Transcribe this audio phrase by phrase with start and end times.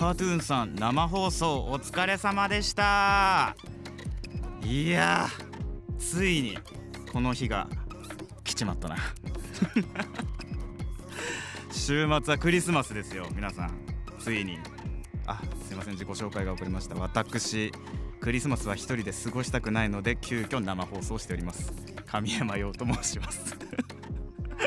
[0.00, 3.54] カートゥーンさん生放送お疲れ様でした。
[4.64, 5.28] いや
[5.98, 6.56] ついに
[7.12, 7.68] この日が
[8.42, 8.96] 来ちまったな。
[11.70, 13.72] 週末はクリスマスですよ皆さん。
[14.18, 14.58] ついに。
[15.26, 16.94] あすいません自己紹介が遅れました。
[16.94, 17.70] 私
[18.22, 21.74] クリスマスは一人で過ごしたくないので急遽生放送しております。
[22.06, 23.54] 神山陽と申します。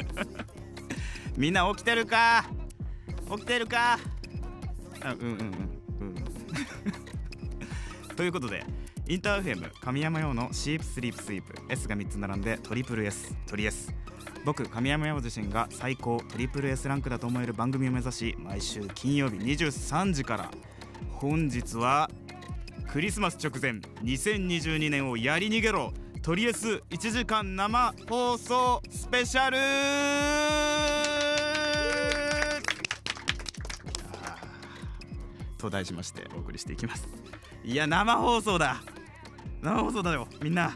[1.36, 2.46] みんな起きてるか？
[3.36, 3.98] 起きてるか？
[5.04, 5.38] あうんうんうん。
[5.38, 5.40] う
[6.12, 6.16] ん。
[8.16, 8.64] ということで
[9.08, 13.94] インターフェム神山用のシープスリープスイープ S が3つ並んでトリプル S トリ S
[14.46, 20.52] 僕神山用自身が最高トリプル S ランクだと思える番組を目指し毎週金曜日23時から
[21.12, 22.10] 本日は
[22.92, 23.74] クリスマス直前
[24.04, 31.03] 2022年をやり逃げろトリエス1時間生放送スペシャル
[35.64, 37.08] と題しましてお送りしていきます。
[37.64, 38.82] いや生放送だ。
[39.62, 40.76] 生放送だよみんな。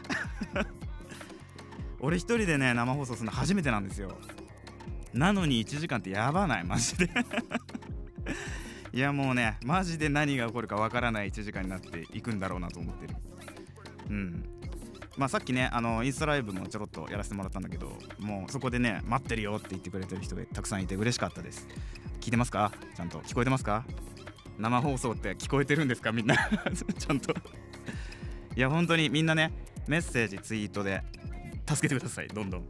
[2.00, 4.16] 俺一人でね生放送するの初めてなんですよ。
[5.12, 7.10] なのに1時間ってやばないマジで。
[8.94, 13.14] いやもうねマジで何が起こるかわからない1時間になっていくんだろうなと思ってる。
[14.08, 14.44] うん。
[15.18, 21.66] まあさっきねあのインスタライブもちょろっとやらせてもらったんだけどもうそこでね待ってるよって言ってくれてる人がたくさんいて嬉しかったです。
[22.20, 22.72] 聞いてますか？
[22.96, 23.20] ちゃんと。
[23.20, 23.84] 聞こえてますか？
[24.58, 26.12] 生放送って聞こえてるんですか？
[26.12, 26.36] みんな。
[26.98, 27.32] ちゃんと。
[28.56, 29.52] いや本当にみんなね
[29.86, 31.02] メッセージツイートで
[31.66, 32.28] 助けてください。
[32.28, 32.68] どんどん。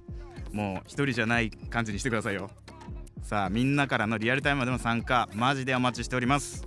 [0.53, 2.51] もう一人じゃない感じにしてくださいよ。
[3.23, 6.67] さあみんなからのリアルタイムでの参加マジでお待ちしております。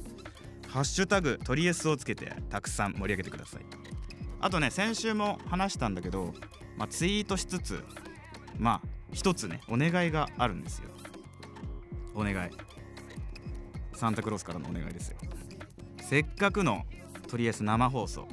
[0.68, 3.66] ハッシュタグトリエスをつけてたくさん盛り上げてください。
[4.40, 6.34] あとね先週も話したんだけど、
[6.78, 7.84] まあ、ツイートしつつ
[8.58, 10.90] まあ一つねお願いがあるんですよ。
[12.16, 12.50] お願い。
[14.02, 15.18] サンタクロースからのお願いですよ。
[16.02, 16.88] せっかくの
[17.28, 18.28] とりあえず生放送。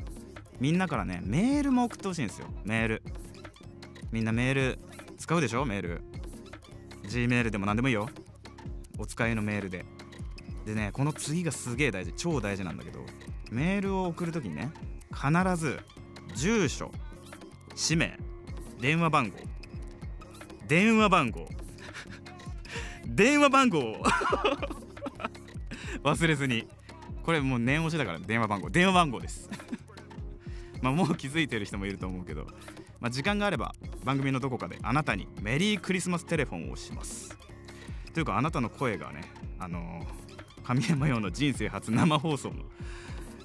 [0.60, 2.46] みんなからねメールも送ってほしいんですよ。
[2.64, 3.02] メール。
[4.10, 4.78] みんなメール
[5.18, 5.66] 使うでしょ？
[5.66, 6.00] メール。
[7.06, 8.08] G メールでも何でもいいよ。
[8.98, 9.84] お使いのメールで。
[10.64, 12.14] でねこの次がすげえ大事。
[12.14, 13.00] 超大事なんだけど
[13.50, 14.72] メールを送るときにね
[15.12, 15.80] 必ず
[16.34, 16.90] 住所
[17.74, 18.18] 氏名
[18.80, 19.36] 電話番号
[20.66, 21.46] 電話番号
[23.04, 23.96] 電話番号
[26.04, 26.66] 忘れずに。
[27.22, 28.70] これもう念押しだから電話番号。
[28.70, 29.50] 電話番号です。
[30.80, 32.46] まあもう気づいてる人もいると思うけど、
[33.00, 37.36] まあ、時間があれば番組のどこかであなたにメリークリスマステレフォンをします。
[38.14, 39.22] というかあなたの声がね
[39.58, 42.64] あのー、神山用の人生初生放送の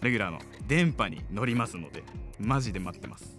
[0.02, 2.04] レギュラーの電波に乗りますので
[2.40, 3.38] マジで待ってます。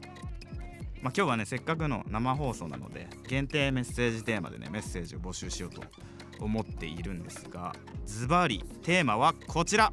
[1.03, 5.83] まあ、今日はねせっかくの生放送なので限定メッセージテーマでねメッセージを募集しようと
[6.41, 7.75] 思っているんですが
[8.05, 9.93] ズバリテーマはこちら。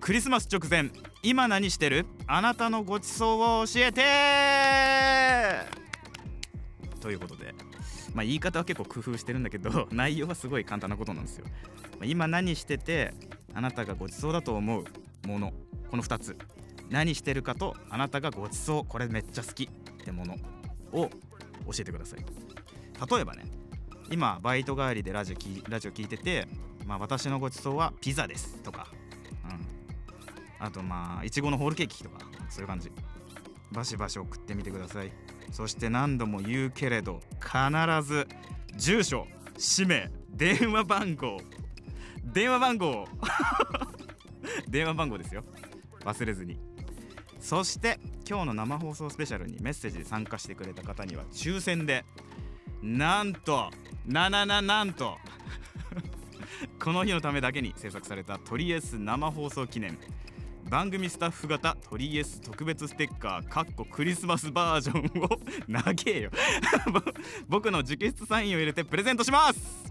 [0.00, 0.90] クリスマス直前
[1.22, 2.06] 今何してる？
[2.26, 4.00] あなたのごちそうを教えて！
[7.00, 7.54] ということで、
[8.14, 11.44] まあ、言い方は結構工夫してるんだけど 内容はすごい簡単なことなんですよ、
[11.98, 13.12] ま、今何してて
[13.52, 14.84] あなたがごちそうだと思う
[15.26, 15.52] もの
[15.90, 16.36] この2つ。
[16.88, 19.68] 何してるかとあなたがごちそうこれめっちゃ好きっ
[20.04, 20.34] てもの
[20.92, 21.10] を教
[21.80, 22.20] えてください。
[23.10, 23.44] 例えばね
[24.10, 26.48] 今バイト帰りでラジオきラジオ聞いてて、
[26.86, 28.88] まあ、私のごちそうはピザですとか、
[29.44, 32.18] うん、あとまあいちごのホールケーキとか
[32.48, 32.90] そういう感じ。
[33.72, 35.12] バシバシ送ってみてください。
[35.52, 38.26] そして何度も言うけれど必ず
[38.76, 39.26] 住所
[39.56, 41.38] 氏名電話番号。
[42.24, 43.06] 電話番号。
[44.68, 45.44] 電話番号ですよ。
[46.00, 46.58] 忘れずに。
[47.38, 52.04] そして今日の生放送スペシャルにメッセージで参加してくれた方には抽選で
[52.82, 53.70] なんと
[54.10, 55.18] ななななんと。
[56.82, 59.96] この日のためだけに制作されたトリエス生放送記念。
[60.68, 65.28] 番組スタッフ型トリエス特別ステッカーかっこクリスマスバージョンを
[65.68, 66.30] 長えよ。
[67.48, 69.84] 僕の直筆サインを入れてプレゼントします。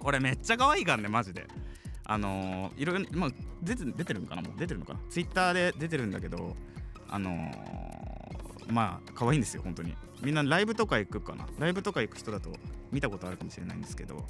[0.00, 1.46] これめっちゃ可愛いからねマジで。
[2.04, 3.30] あのー、いろいろまあ
[3.62, 4.42] 出て出てるのかな？
[4.42, 5.00] もう出てるのかな？
[5.10, 6.56] ツイッターで出てるんだけど
[7.08, 7.95] あのー、
[8.68, 9.94] まあ可愛いんですよ本当に。
[10.22, 11.46] みんなライブとか行くかな。
[11.58, 12.50] ライブとか行く人だと
[12.90, 14.26] 見たことあるかもしれないんですけど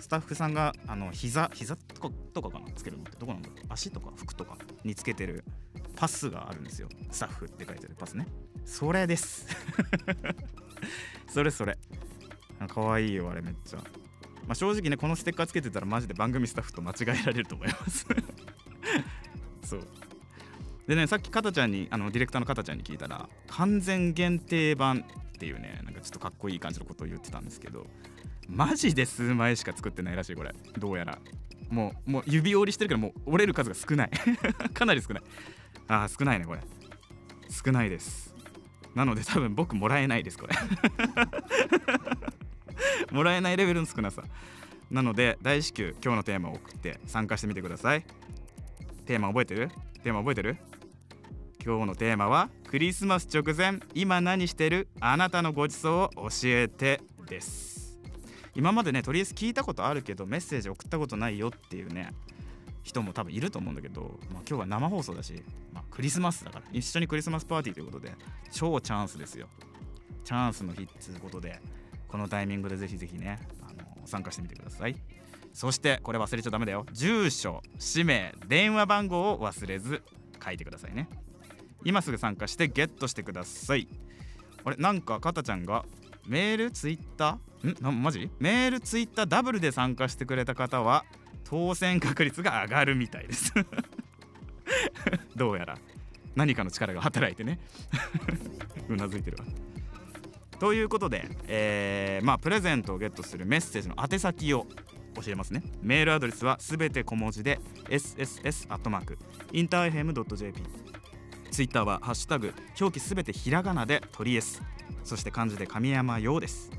[0.00, 2.66] スタッフさんがあの膝膝とかとかかな？
[2.72, 3.02] つけるの。
[3.02, 3.58] ってどこなんだろう？
[3.68, 5.44] 足とか服とかにつけてる
[5.96, 6.88] パスがあるんですよ。
[7.10, 8.26] スタッフって書いてあるパスね。
[8.64, 9.46] それです。
[11.28, 11.78] それそれ。
[12.68, 13.78] 可愛いよあれめっちゃ。
[14.46, 18.06] まあ、正直ねこのステッカーつけてたらマジで番組スタッフと間違えられると思います。
[19.64, 19.86] そう。
[20.86, 25.04] でねさっきかたちゃんにあのディレクターのかたちゃんに聞いたら完全限定版
[25.34, 27.86] っていうねなんかちょっとかっこいい感じのことを言ってたんですけど
[28.48, 30.54] マジで数枚しか作ってないらしいこれ。
[30.78, 31.18] どうやら。
[31.70, 34.10] もうもう指折りしてるからもう折れる数が少ない。
[34.74, 35.22] かなり少ない。
[35.88, 36.60] あー少ないねこれ。
[37.50, 38.34] 少ないです。
[38.94, 40.54] なので多分僕もらえないですこれ。
[43.10, 44.22] もらえないレベルの少なさ。
[44.90, 48.04] なので大至急今日のテーマを送って参加してみてください。
[49.04, 49.70] テーマ覚えてる？
[50.02, 50.56] テーマ覚えてる？
[51.64, 54.88] 今日のテーマはクリスマス直前今何してる？
[55.00, 57.98] あなたのごちそうを教えてです。
[58.54, 62.12] 今までねとりあえず聞いたことあるけどメッセージ送ったことないよっていうね
[62.82, 65.42] 人も多分いると思うんだけど、まあ、今日は生放送だし、
[65.72, 68.12] まあ、クリスマスだから一緒にクリスマスパーティーということで
[68.52, 69.48] 超チャンスですよ。
[70.24, 71.60] チャンスの日っていうことで
[72.08, 74.96] このタイミングでぜひぜひねあの参加してみてください。
[75.54, 76.84] そしてこれ忘れちゃダメだよ。
[76.92, 80.02] 住所氏名電話番号を忘れず
[80.44, 81.08] 書いてくださいね。
[81.84, 83.88] 今すぐ参加してゲットしてください。
[84.64, 85.84] あれなんかかたちゃんが
[86.26, 87.80] メールツイッター？
[87.80, 87.82] ん？
[87.82, 88.30] なマジ？
[88.40, 91.04] メールツイッターダブルで参加してくれた方は
[91.44, 93.52] 当選確率が上がるみたいです。
[95.36, 95.78] どうやら。
[96.34, 97.60] 何かの力が働いてね。
[98.88, 99.44] うなずいてるわ。
[100.58, 104.66] ということで、えーまあ、プレゼントをゲットするメッセージの宛先を
[105.22, 105.62] 教えますね。
[105.82, 110.62] メールアドレスはすべて小文字で sss.interfm.jp
[111.50, 114.60] ツイッターはハッシュタグ表記すべてひらがなで鳥 S
[115.04, 116.70] そして漢字で神山陽です。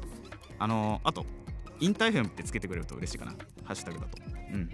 [0.60, 1.26] あのー、あと
[1.80, 3.32] インターフェムってつけてくれると嬉しいかな。
[3.64, 4.18] ハッシュタグだと。
[4.54, 4.70] うん。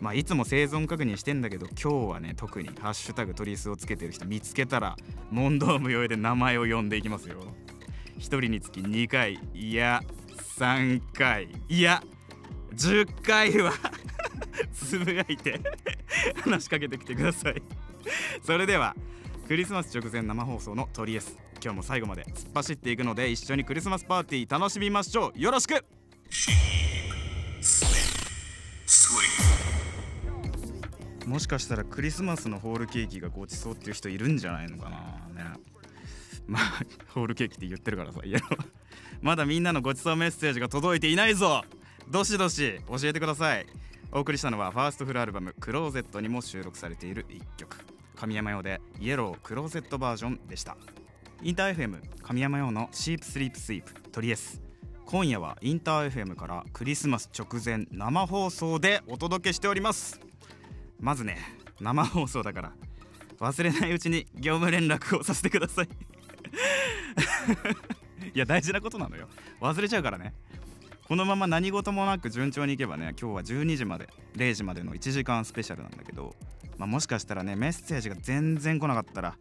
[0.00, 4.96] まあいつも生存確認してんだけど今日はね特にハッシュタグトリスをつけてる人見つけたら
[5.30, 7.40] 問答無用で名前を呼んでいきますよ。
[8.18, 10.02] 1人につき2回いや
[10.58, 12.02] 3回いや
[12.80, 13.72] 10回は
[14.72, 15.60] つぶやいて
[16.42, 17.62] 話しかけてきてください。
[18.42, 18.96] それでは
[19.46, 25.38] クリスマス直前生放送のトリエス今日も最後まで突っ走っていくので一緒にクリスマスパーティー楽しみましょう。
[25.40, 25.84] よろしく!
[31.26, 34.98] もしかしたらクリスマスのホールケーキがごちそうっていう人いるんじゃないのかな。
[35.44, 35.60] ね。
[36.46, 36.62] まあ
[37.08, 38.40] ホールケーキって言ってるからさいや
[39.20, 41.62] まだみんなのごちそうメッセージが届いていないぞ!
[42.10, 43.66] どしどし教えてください。
[44.10, 47.76] お送りしたのはファーストフルアルバム「クローゼット」にも収録されている1曲。
[48.16, 50.76] 神山用でイエロークローゼットバージョンでした。
[51.40, 54.60] インター FM 神山用のシープスリープスイープトリエス。
[55.06, 60.18] 今夜はインター FM からクリスマス直前生放送でお届けしております。
[60.98, 61.38] まずね
[61.80, 62.72] 生放送だから
[63.38, 65.88] 忘れないうちに業務連絡をさせてください。
[68.34, 69.28] いや大事なことなのよ。
[69.60, 70.34] 忘れちゃうからね。
[71.10, 76.36] このまま何事もなく順調にいけばね今日は12時まで0時までの1時間スペシャルなんだけど、
[76.78, 79.34] まあ、もしかしたらねメッセージが全然来なかったら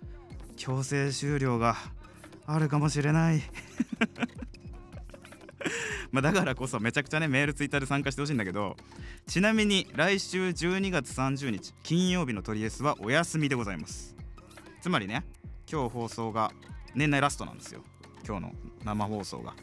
[0.58, 1.76] 強制終了が
[2.48, 3.44] あるかもしれない。
[6.12, 8.76] まだからこそめちゃくちゃねメールツイッターで参加してほしいんだけど
[9.28, 14.16] ちなみに来週12月30日金曜日のトリエスはお休みでございます。
[14.82, 15.24] つまりね
[15.72, 16.52] 今日放送が
[16.96, 17.84] 年内ラストなんですよ。
[18.26, 19.54] 今日の生放送が。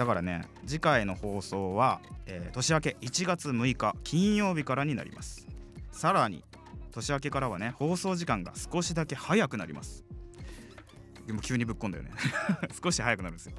[0.00, 5.46] だからね次回の放送は、えー、年明け1月6日金曜日からになります。
[5.92, 6.42] さらに
[6.90, 10.02] 年明けからはね放送時間が少しだけ早くなります。
[11.26, 12.12] でも急にぶっこんだよね。
[12.82, 13.52] 少し早くなるんですよ。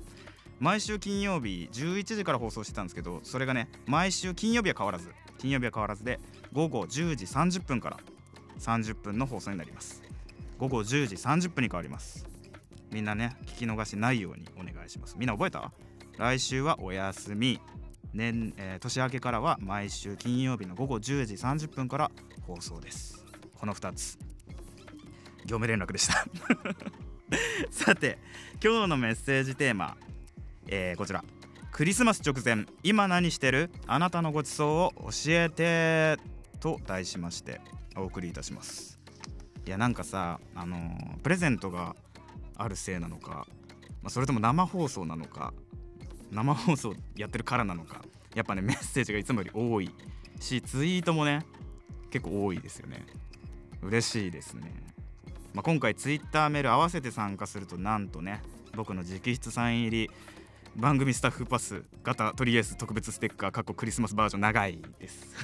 [0.59, 6.19] 毎週金曜日11時から放送してたんですけどそれがね毎週金曜日は変わらず金曜日は変わらずで
[6.53, 7.99] 午後10時30分から
[8.57, 10.01] 30分の放送になります。
[10.57, 12.25] 午後10時30分に変わります。
[12.91, 15.15] みんなね聞き逃しないようにお願いします。
[15.19, 15.71] みんな覚えた？
[16.17, 17.59] 来週はお休み。
[18.13, 22.11] 年、えー、年明けからは毎週金曜日の午後10時30分から
[22.45, 23.25] 放送です。
[23.57, 24.17] この2つ。
[25.45, 26.25] 業務連絡でした。
[27.71, 28.19] さて
[28.63, 29.97] 今日のメッセージテーマ
[30.67, 31.23] えー、こちら。
[31.71, 33.71] クリスマス直前今何してる？
[33.87, 36.17] あなたのごちそうを教えて
[36.59, 37.61] と題しまして
[37.95, 38.99] お送りいたします。
[39.65, 41.95] いやなんかさあのー、プレゼントが
[42.55, 43.47] あるせいなのか、
[44.01, 45.53] まあ、それとも生放送なのか
[46.31, 48.01] 生放送やってるからなのか
[48.35, 49.91] やっぱねメッセージがいつもより多い
[50.39, 51.45] しツイートもね
[52.09, 53.05] 結構多いですよね。
[53.81, 54.71] 嬉しいですね、
[55.53, 58.43] まあ、今回ツイッターメール合わせて参加するとなんとね
[58.75, 60.11] 僕の直筆サイン入り
[60.75, 65.35] 番組スタッフパス型とりあえず特別ステッカー過去クリスマスバージョン長いです。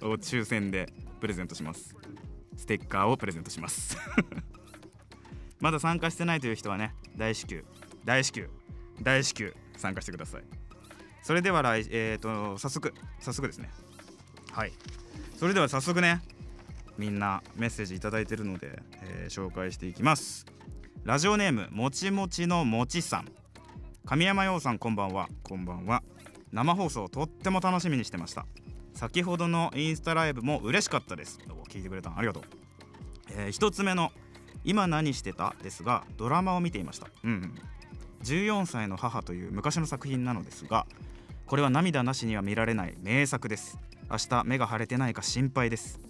[0.02, 1.94] を抽選でプレゼントします。
[2.56, 3.96] ステッカーをプレゼントします。
[5.60, 7.64] まだ参加してないという人はね大至急
[8.04, 8.48] 大至急
[9.02, 10.42] 大至急参加してください。
[11.22, 13.70] それでは来えーと早速早速ですね。
[14.52, 14.72] はい。
[15.38, 16.22] それでは早速ね
[16.98, 20.46] みんなメッセージ頂いてるので、えー、紹介していきます。
[21.04, 23.28] ラジオネームもちもちのもちさん。
[24.04, 25.28] 神山陽さんこんばんは。
[25.42, 26.02] こんばんは。
[26.52, 28.46] 生放送とっても楽しみにしてました。
[28.94, 31.38] 先ほどのインスタライブも嬉しかったです。
[31.70, 32.12] 聞いてくれた。
[32.16, 32.42] ありがとう、
[33.30, 34.12] えー、1つ目の
[34.64, 37.06] 「今何してた?」ですがドラマを見ていました。
[37.24, 37.54] うん、うん、
[38.24, 40.86] 14歳の母という昔の作品なのですが
[41.46, 43.78] これは涙なしには見られない名作です。
[44.10, 46.00] 明日目が腫れてないか心配です、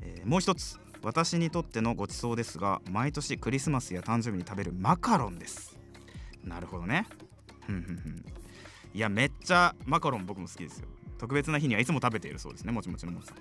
[0.00, 5.78] えー、もう一つ私にとってのごちそうですが毎年クリスマスや誕生日に食べるマカロンです。
[6.44, 7.06] なるほどね。
[8.94, 10.88] いやめっちゃマカロン僕も好きですよ。
[11.18, 12.72] 特別な日にはいつも食べているそうですね。
[12.72, 13.36] もちもちのもちさん。
[13.36, 13.40] へ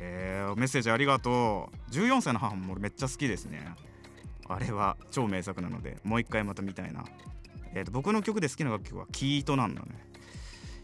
[0.00, 1.90] えメッセージありがとう。
[1.92, 3.74] 14歳の母も俺めっちゃ好きですね。
[4.54, 7.04] あれは超名作なのでもう一回また見たいな。
[7.74, 9.88] えーと、僕の曲で好きな楽曲はキートなんだね。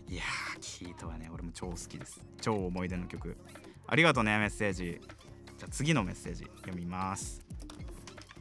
[0.08, 2.20] いやーキートはね俺も超好きです。
[2.40, 3.36] 超思い出の曲。
[3.86, 5.00] ありがとうねメッセージ。
[5.58, 7.44] じゃ次のメッセージ読みます。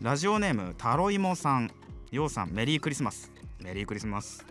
[0.01, 1.72] ラジオネームタロイモさん。
[2.12, 3.31] ようさんメリークリスマス。
[3.62, 4.46] メリークリスマス、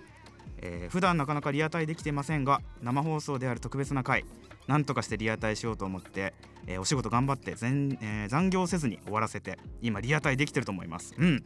[0.58, 4.24] えー、普段なかなかリアタイできていませんが生放送である特別な回
[4.66, 6.34] なんとかしてリアタイしようと思って、
[6.66, 11.14] えー、お仕事頑張って全、えー、残業せずに終わらせて今リアタイできてると思います。
[11.16, 11.44] うん。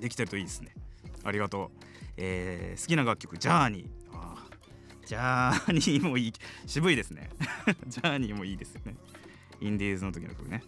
[0.00, 0.74] できてるといいですね。
[1.24, 1.70] ありがとう、
[2.16, 3.88] えー、好きな楽曲ジャーニー。
[4.12, 4.36] あ
[5.04, 6.32] ジャーニーもいい。
[6.66, 7.30] 渋いですね。
[7.86, 8.96] ジャーニーもいいですよね。
[9.60, 10.62] インディーズの時の曲ね。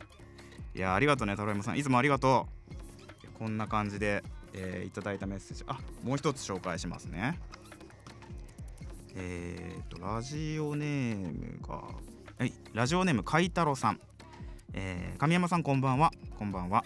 [0.74, 1.78] いやありがとうねタロヤマさん。
[1.78, 3.38] いつもありがとう。
[3.38, 5.64] こんな感じで、えー、いただいたメッセージ。
[5.66, 7.38] あもう一つ紹介しますね。
[9.14, 11.82] えーと、ラジオネームが、
[12.42, 14.00] はい、ラジオネーム海太郎さん、
[14.72, 16.10] えー、神山さんこんばんは。
[16.36, 16.84] こんばんは。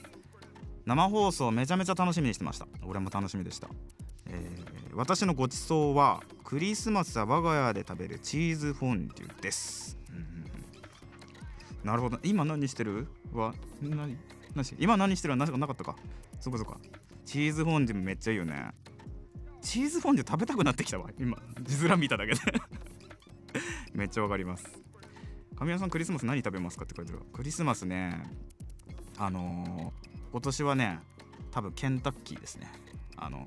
[0.84, 2.68] 生放送めちゃめちゃ楽しみにしてました。
[2.84, 3.66] 俺も楽しみでした、
[4.26, 12.18] えー、私のごちそうはクリスマスは我が家で食べるチーズフォンデュです、うん、なるほど。
[12.22, 13.06] 今何してる？
[13.32, 14.18] は何何
[14.78, 15.96] 今何してるはなかったか？
[16.38, 16.76] そこそこ
[17.24, 18.72] チーズフォンデュめっちゃいいよね。
[19.62, 21.08] チーズフォンデュ食べたくなってきたわ。
[21.18, 22.40] 今字面見ただけで。
[23.94, 24.84] めっちゃわかります。
[25.58, 27.20] 神谷さんクリスマス何食べますかって書いてる。
[27.32, 28.22] クリスマスね。
[29.18, 30.98] あのー、今年はね
[31.50, 32.70] 多分ケンタッキーですね。
[33.16, 33.46] あの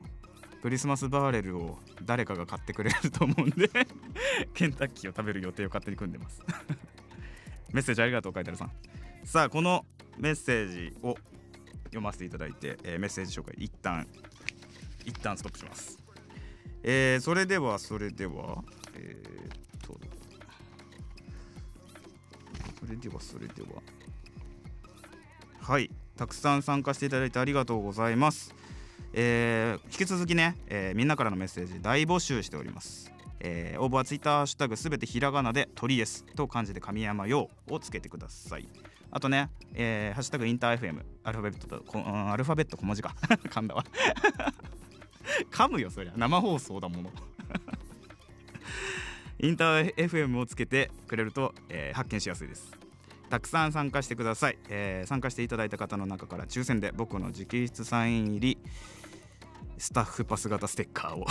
[0.61, 3.69] クリスマスバーレルを誰かが買ってくれると思うんで
[4.53, 6.41] ケンタッキーを食べる予定を勝手に組んでます。
[7.71, 8.71] メッセージありがとうカイタルさん。
[9.23, 9.85] さあこの
[10.17, 11.15] メッセージを
[11.85, 14.07] 読ませていただいて、えー、メッセージ紹介一旦
[15.05, 15.99] 一旦ストップします。
[16.81, 18.63] えー、それではそれでは
[18.95, 19.99] えー、っと
[22.89, 23.81] れではそれでは。
[25.61, 25.89] はい。
[26.17, 28.53] たくさん参加していただいてありがとうございます。
[29.13, 33.11] えー、引き続きね、えー、みんなからのメッセージ大募集しております。
[33.39, 36.25] えー、応募はツイッターハッシュタグすべてひらがなで鳥です。
[36.35, 38.67] と漢字で神山用をつけてください。
[39.11, 43.15] あとね、えー、ハッシュタグインター FM アルファベットと、うん、アルファベット小文字か。
[43.49, 43.83] 噛んだわ
[45.51, 46.13] 噛むよそりゃ。
[46.15, 47.11] 生放送だもの。
[49.39, 52.78] インター FM をつけてくれると、えー、発見しやすいです。
[53.29, 58.57] たくさん参加してください、えー、参加していただいた方の中から抽選で僕の直筆サイン入り
[59.77, 61.25] スタッフパス型ステッカーを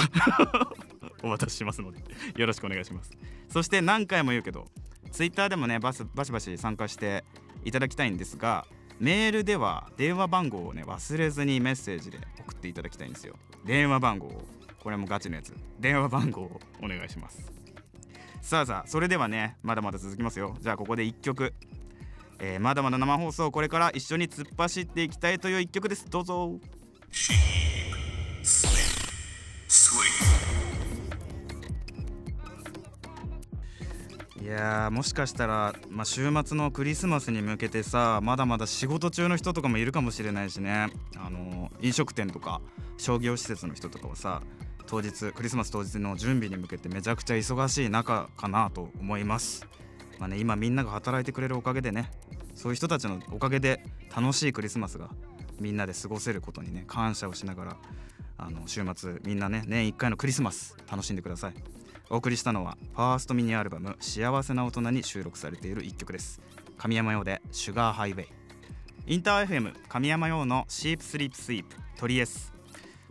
[1.23, 1.99] お渡ししますので
[2.37, 3.11] よろしくお願いします。
[3.49, 4.67] そして何回も言うけど
[5.11, 7.25] Twitter でもねバスバシバシ参加して
[7.64, 8.67] いただきたいんですが
[9.00, 13.35] メールでは電話番号をね忘れずにメッセージで送っていただきたいんですよ。
[13.64, 14.45] 電話番号を。
[14.81, 15.55] これもガチのやつ。
[15.78, 17.52] 電話番号をお願いします。
[18.40, 20.57] さあさあそれではねまだまだ続きますよ。
[20.61, 21.52] じゃあここで1曲、
[22.40, 26.09] えー、まだまだ生放送これから一緒に突っ走っていきたいという1曲です。
[26.09, 26.59] どうぞ。
[34.40, 40.88] いやもしかしたら、まあ、週末のクリスマスに向けてさまだまだ仕事中の人とかもいるかもしれないしね。
[41.16, 42.62] あの飲食店とか
[42.97, 44.42] 商業施設の人とかはさ
[44.87, 49.66] 当日クリスマス当日の準備に向けてめちゃくちゃ忙しい中かなと思います。
[50.18, 52.10] まあね、今みんなが働いてくれるおかげでね
[52.54, 53.84] そういう人たちのおかげで
[54.14, 55.10] 楽しいクリスマスが
[55.60, 57.76] みんなで過ごせることにね感謝をしながら
[58.37, 61.54] あの週末みんなね年1回のクリスマス楽しんでください。
[62.10, 66.40] お送りしたのはファーストミニアルバム「幸せな大人」に収録されている1曲です。
[66.78, 68.28] 神山用で「シュガーハイウェイ」
[69.06, 72.52] インター FM 神山用の「シープスリープスイープ」トリエス。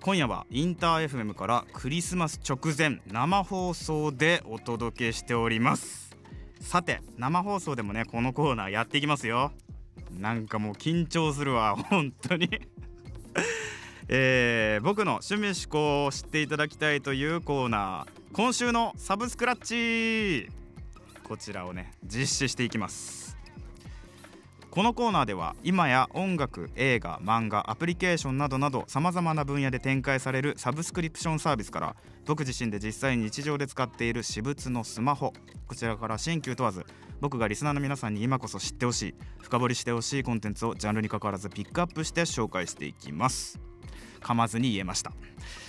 [0.01, 6.06] 今夜はインター FM からクリスマス直前生放送でお届けしております。
[6.67, 9.53] さて生放送でもねこのコーナーやっていきますよ。
[10.19, 12.49] なんかもう緊張するわ 本当に。
[14.09, 18.33] えー、僕の趣味思考を知っていただきたいというコーナー。
[18.33, 20.51] 今週のサブスクラッチ。
[21.23, 23.26] こちらをね実施していきます。
[24.69, 31.95] このコーナーでは今や音楽映画漫画アプリケーションなどなどさまざまな分野で展開されるサブスクリプションサービスから
[32.25, 35.33] 僕自身で実際に日常で使っている私物のスマホ。
[35.67, 36.85] こちらから新旧問わず
[37.19, 43.59] 僕がリスナーの皆さんに今こそ知ってほしい深掘りしてほしいコンテンツをジャンルに関わらずピックアップして紹介していきます。
[44.21, 45.13] 噛まずに言えました。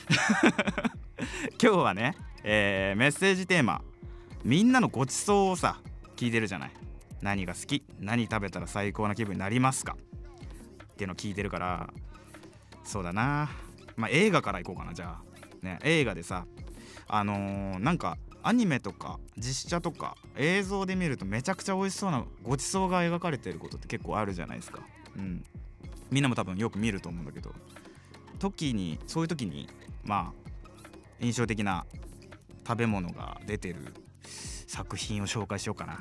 [1.62, 3.83] 今日はね、えーメッセージテーマ
[4.45, 5.81] みんなのごちそうをさ
[6.17, 6.71] 聞いてるじゃない。
[7.23, 7.85] 何が好き？
[8.01, 9.97] 何食べたら最高な気分になりますか？
[10.85, 11.91] っていうのを聞いてるから
[12.85, 13.51] そうだな。
[13.97, 15.65] まあ映画からいこうかなじゃあ。
[15.65, 16.47] ね映画でさ
[17.09, 24.81] あのーなんかアニメとか実写とか映像で見るとめちゃくちゃ美味しそうなごちそうが描かれてることって結構あるじゃないですか。
[25.17, 25.45] うん。
[26.11, 27.53] みんなも多分よく見ると思うんだけど。
[28.39, 29.69] 時にそういう時に
[30.05, 30.51] まあ
[31.21, 31.85] 印象的な
[32.67, 33.77] 食べ物が出てる
[34.69, 35.99] 作品を紹介しようかな。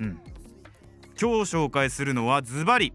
[0.00, 0.20] うん。
[1.20, 2.92] 今日紹介するのはズバリ。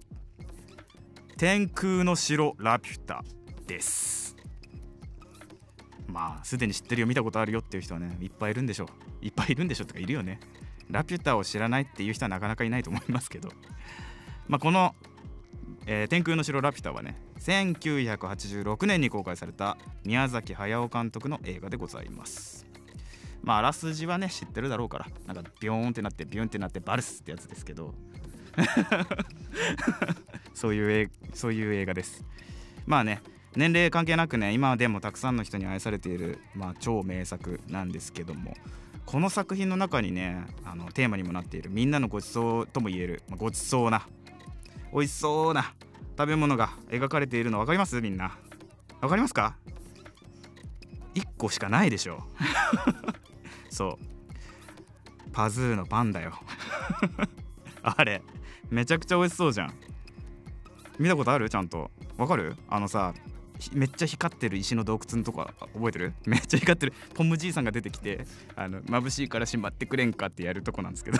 [1.37, 3.23] 天空の城ラピュタ
[3.67, 4.35] です。
[6.07, 9.25] まあすでに知ってるよ見たことあるよっていう人はねいっぱいいるんでしょう。
[9.25, 10.39] いっぱいいるんでしょとかいるよね。
[10.89, 13.49] ラピュタを知らないっていう人はなかなかいないと思いますけど。
[14.47, 14.95] まあこの、
[15.85, 22.72] えー天空の城ラピュタはね1986年に公開された宮崎駿監督の映画でございます。
[23.43, 27.93] まああらすじはね知ってるだろうからなんかビョーンってなってビュンってなってバルスってやつですけど。
[30.53, 32.23] そういうそういう映画です。
[32.85, 33.21] まあね
[33.55, 38.55] 年齢関係なくね今でもたくさんの人に愛されている、まあ、超名作なんですけども
[39.05, 44.07] この作品の中にねあのテーマにもなっているみんなのごちそうとも言える、まあごちそうな
[44.91, 45.73] 美味しそうな
[46.17, 47.99] 食べ物が描かれているの分かります？
[48.01, 48.37] みんな。
[49.01, 49.57] 分かりますか
[51.15, 52.23] ？1個しかないでしょ。
[53.73, 55.31] そう。
[55.31, 56.33] パズーのパンだよ。
[57.81, 58.21] あれ
[58.69, 59.73] めちゃくちゃ美味しそうじゃん。
[60.99, 61.49] 見たことある？
[61.49, 61.89] ちゃんと。
[62.17, 62.55] わかる？
[62.69, 63.13] あのさ
[63.73, 66.13] めっちゃ光ってる石の洞窟のとこ覚えてる？
[66.25, 66.93] めっちゃ光ってる。
[67.15, 68.25] ポムじいさんが出てきて
[68.55, 71.17] あの眩しいから閉まってくれんかってやるとこなんですけど。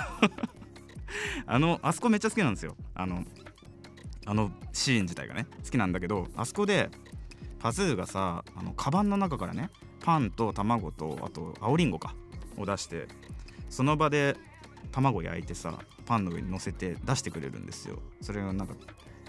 [1.48, 2.76] あのあそこめっちゃ好きなんですよ。
[2.94, 3.24] あの
[4.26, 6.90] あのシーン自体がね好きなんだけどあそこで
[7.60, 9.70] パズーがさあのカバンの中からね
[10.02, 12.16] パンと卵とあと青りんごか。
[12.58, 13.08] を出して
[13.70, 14.36] その場で
[14.92, 18.00] 卵焼いてさパンの上に乗せて出してくれるんですよ。
[18.22, 18.76] それがなんか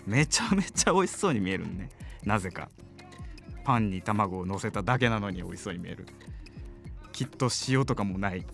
[0.06, 1.88] めちゃめちゃ美味しそうに見えるんね。
[2.24, 2.68] なぜか。
[3.64, 6.06] パンに卵を乗せただけなのに美味しそうに見える。
[7.12, 8.44] きっと塩とかもない。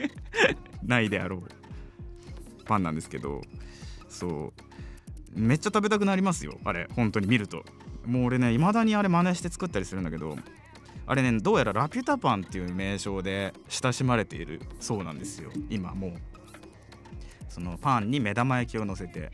[0.84, 2.64] ないであろう。
[2.64, 3.40] パンなんですけど。
[4.08, 4.52] そ
[5.34, 5.40] う。
[5.40, 6.58] めっちゃ食べたくなりますよ。
[6.64, 7.64] あれ本当に見ると。
[8.04, 10.36] もう俺ね未だにあれ真似して作ったりするんだけど
[11.06, 15.50] あれねどうやらラピュタパンっていう名称で親しまれているそうなんですよ。
[15.70, 16.12] 今もう。
[17.48, 19.30] そのパンに目玉焼きを乗せて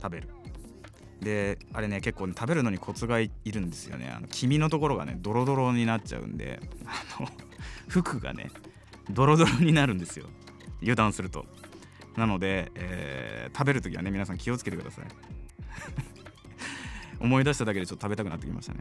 [0.00, 0.28] 食べる。
[1.20, 4.12] であれね結構ね食べるのにコツがいるんですよね。
[4.16, 7.28] あの黄身のところがねドロドロになっちゃうんであの
[7.88, 8.50] 服がね
[9.10, 10.26] ドロドロになるんですよ。
[10.80, 11.44] 油断すると。
[12.16, 15.04] なので、えー食べるときはね皆さん気をつけてください。
[17.18, 18.80] 思い出しただけでちょっと食べたくなってきましたね。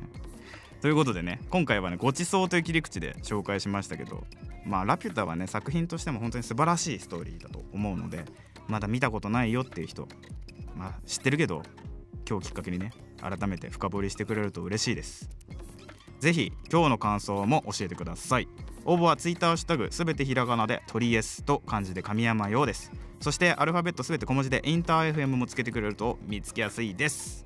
[0.81, 4.23] ということでね今回はねごちそうという切り口で紹介しましたけど
[4.65, 8.25] まあラピュタはね作品としても本当に素晴らしいストーリーだと思うので
[8.67, 10.07] まだ見たことないよっていう人
[10.75, 11.63] まあ知ってるけど
[12.29, 15.29] 今日きっかけにね改めて深掘りしてくれると嬉しいです。
[16.19, 18.47] ぜひ今日の感想も教えてください。
[18.85, 22.91] 応募は Twitter ハッシュタグすべてひらがなで鳥 S と漢字で神山用です。
[23.19, 27.45] そしてアルファベットすべて小文字でインター FM もつけてくれると見つけやすいです。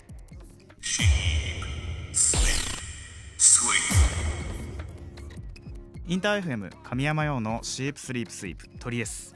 [6.11, 9.33] インター FM 神山用のシープスリープスイープ鳥 S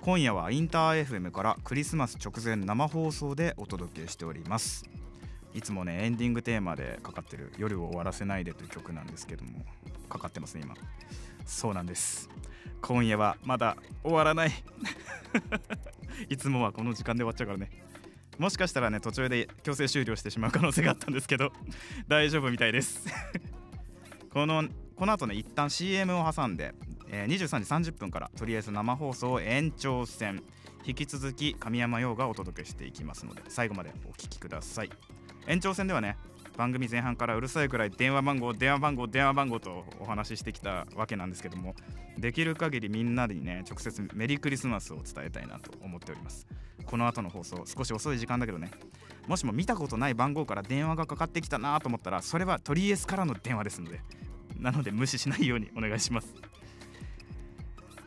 [0.00, 4.84] 今夜はインター FM からクリスマス直前生放送でお届けしております。
[5.54, 9.66] いつもねエンディングテーマでかかってる「夜を終わらせないで」という曲なんですけども
[10.08, 10.76] かかってますね今。
[11.46, 12.30] そうなんです。
[12.80, 14.52] 今夜はまだ終わらない。
[16.30, 17.72] いつもはこの時間で終わっちゃうからね。
[18.38, 21.52] もしかしたらね途中で強制終了してしまう可能性があったんですけど
[22.06, 23.04] 大丈夫みたいです。
[24.30, 26.74] このこの後ね一旦 CM を挟んで、
[27.08, 30.42] えー23時30分からとりあえず生放送延長戦。
[30.86, 34.90] 引き続き神山陽がお届けしていきますので最後までお聞きください。
[35.46, 36.16] 延長戦ではね
[36.56, 41.74] 番組前半からうるさいくらい電話番号電話番号電話番号とお話ししてきたわけなんですけども
[42.18, 46.46] できる限りみんなにね直接メリークリスマスを伝えたいなと思っております。
[46.84, 48.70] この後の放送少し遅い時間だけどね
[49.26, 54.00] もしも見たことない番号から電話がかかってきたなと思ったらそれはトリエスからの電話ですので
[54.64, 56.34] なので無視しないようにお願いします。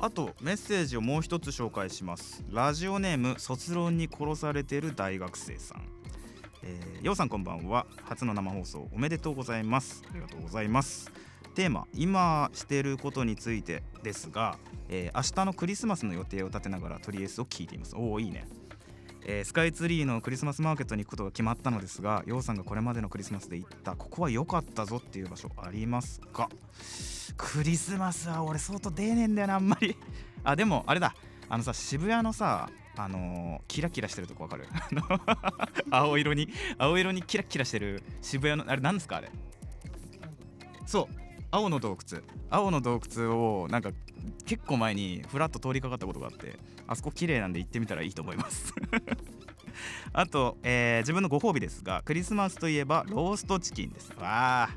[0.00, 2.44] あとメッセージをもう一つ紹介します。
[2.50, 5.82] ラジオネーム卒論に殺されてる大学生さん。
[6.66, 7.84] えー、ようさんこんばんは。
[8.04, 10.02] 初の生放送おめでとうございます。
[10.10, 11.12] ありがとうございます。
[11.54, 14.56] テーマ今していることについてですが、
[14.88, 17.94] えー明日のクリスマスの予定を立てながらとりあえずを聞いています。
[17.96, 18.48] おおいいね。
[19.26, 26.48] えースカイツリーのクリスマスマーケットに行くことが決まったのですがようさんがこれまでのクリスマスで行ったここは良かったぞっていう場所ありますか？
[27.36, 29.94] クリスマスは俺相当出ねえんだよなあんまり。
[30.42, 31.14] あでもあれだ。
[31.46, 34.66] あのさ渋谷のさあのーキラキラしてるとこわかる？
[35.90, 39.30] 青色に青色にキラキラしてる渋谷のあれなんですかあれ？
[40.86, 41.14] そう
[41.50, 42.22] 青の洞窟。
[42.50, 43.30] 青の洞窟
[43.62, 43.90] をなんか
[44.46, 48.72] 結構前にフラッと通りかかったことがあってあそこ綺麗なんで行ってみたらいいと思います。
[50.12, 54.12] あと、えー自分のご褒美ですがクリスマスといえばローストチキンです。
[54.18, 54.70] わあ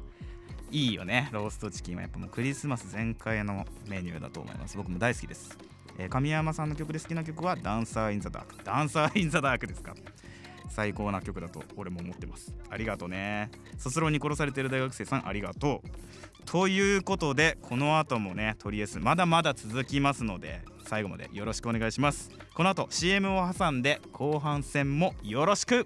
[0.71, 1.29] いいよね。
[1.31, 4.75] ローストチキンはやっぱもうクリスマス全開のメニューだと思います。
[4.75, 5.57] 僕も大好きです、
[5.97, 9.95] えー神山さんの曲で好きな曲はダンサーインザダークダンサーインザダークですか？
[10.69, 12.53] 最高な曲だと俺も思ってます。
[12.69, 13.49] ありがとうね。
[13.77, 15.89] 卒論に殺されてる大学生さんありがとう。
[16.45, 22.29] ということでこの後もねとりあえずまだまだ続きますので最後までよろしくお願いします。
[22.53, 25.85] この後 CM を挟んで後半戦もよろしく。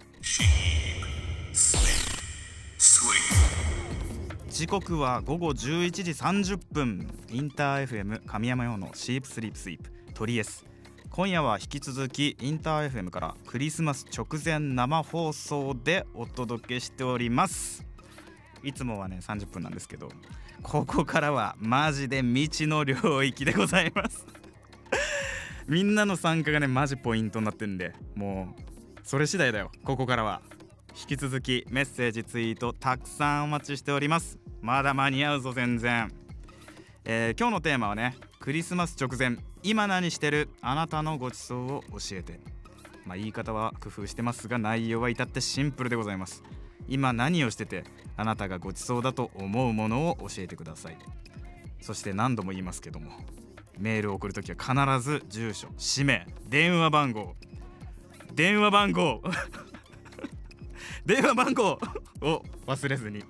[4.50, 7.08] 時刻は午後11時30分。
[7.32, 9.90] インター FM 神山用のシープスリープスイープ。
[10.22, 10.68] トリエス
[11.10, 17.84] 今夜は引き続きインター FM からクリスマス直前生放送でお届けしております。
[18.62, 20.10] いつもはね30分なんですけど
[20.62, 24.28] ここからはマジで未知の領域でございます。
[25.68, 29.72] みんなの参加がねマジポイントになってんでもうそれ次第だよ。
[29.84, 30.44] ここからは。
[30.92, 34.38] 引き続きメッセージツイートたくさんお待ちしております。
[34.62, 36.14] まだ間に合うぞ全然。
[37.06, 40.50] えー今日のテーマはねクリスマス直前今何してる？
[40.64, 42.40] あなたのごちそうを教えて。
[43.06, 46.42] まあ言い方は工夫してますが内容は至ってシンプルでございます。
[46.88, 47.84] 今何をしてて
[48.18, 50.98] あなたがごちそうだと思うものを教えてください。
[51.82, 53.12] そして何度も言いますけども
[53.80, 57.36] メールを送るときは必ず住所氏名電話番号。
[58.34, 59.22] 電話番号。
[61.06, 61.80] 電話番号
[62.22, 63.24] を忘れずに。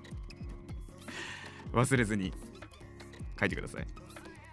[1.74, 2.32] 忘れずに
[3.38, 3.86] 書いてください。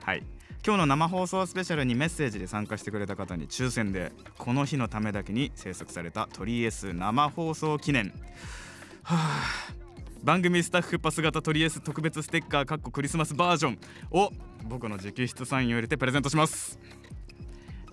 [0.03, 0.38] はい。
[0.65, 8.13] 今日の生放送スペシャルにメッセージで参加してくれた方に抽選でこの日のためだけに制作されたトリエス生放送記念。
[9.03, 9.79] はあ。
[10.21, 13.79] 番組スタッフパス型トリエス特別ステッカーかっこクリスマスバージョン
[14.11, 14.31] を
[14.65, 16.77] 僕の直筆サインを入れてプレゼントします。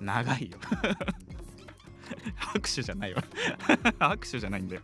[0.01, 0.59] 長いよ。
[2.35, 3.23] 拍手じゃないわ。
[4.01, 4.83] 拍手じゃないんだよ。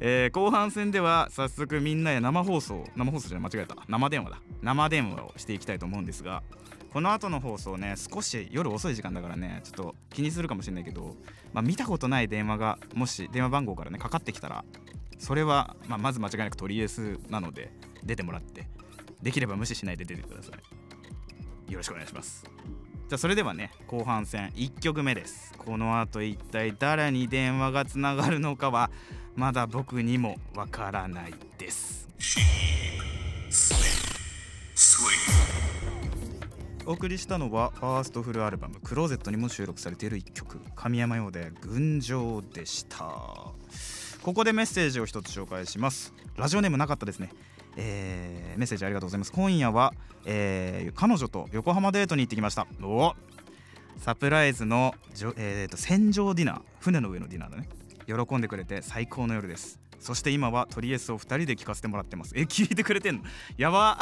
[0.00, 2.84] えー後半戦では早速みんなで生放送。
[2.96, 3.76] 生放送じゃ間違えた。
[3.86, 4.40] 生電話だ。
[4.60, 6.42] 生電話をしていきたいと思うんですが
[6.92, 11.14] この後の放送ね少し夜遅い時間だからねちょっと気にするかもしれないけど、
[11.52, 14.64] まあ、見たことない電話がもし電話番号からねかかってきたら
[15.18, 17.70] それは、まあ、まず間違いなく取りエスなので
[18.02, 18.66] 出てもらって
[19.22, 20.52] できれば無視しないで出てくださ
[21.68, 21.72] い。
[21.72, 22.44] よろしくお願いします。
[23.08, 25.52] じゃあそれではね後半戦1曲目です。
[25.58, 28.90] この後一体誰に電話がつながるのかは
[29.36, 32.08] まだ僕にもわからないです。
[36.86, 43.06] お送りしたのはファーストフルアルバム「クローゼット」にも収録されている1曲神山用で「群青」でした。
[44.22, 46.12] ここでメッセージを一つ紹介します。
[46.36, 47.30] ラジオネームなかったですね。
[47.76, 49.32] えーメッセージありがとうございます。
[49.32, 52.66] 今夜は、えー彼女と横浜デートに行ってきました。
[52.82, 53.14] お
[53.98, 57.68] サプライズのじょ、えーと船上ディナー船の上のディナーだね。
[58.06, 59.78] 喜んでくれて最高の夜です。
[60.00, 62.32] そして今はトリエスを2人で聞かせてもらってます。
[62.34, 63.22] え聞いてくれてんの？
[63.56, 63.98] やば。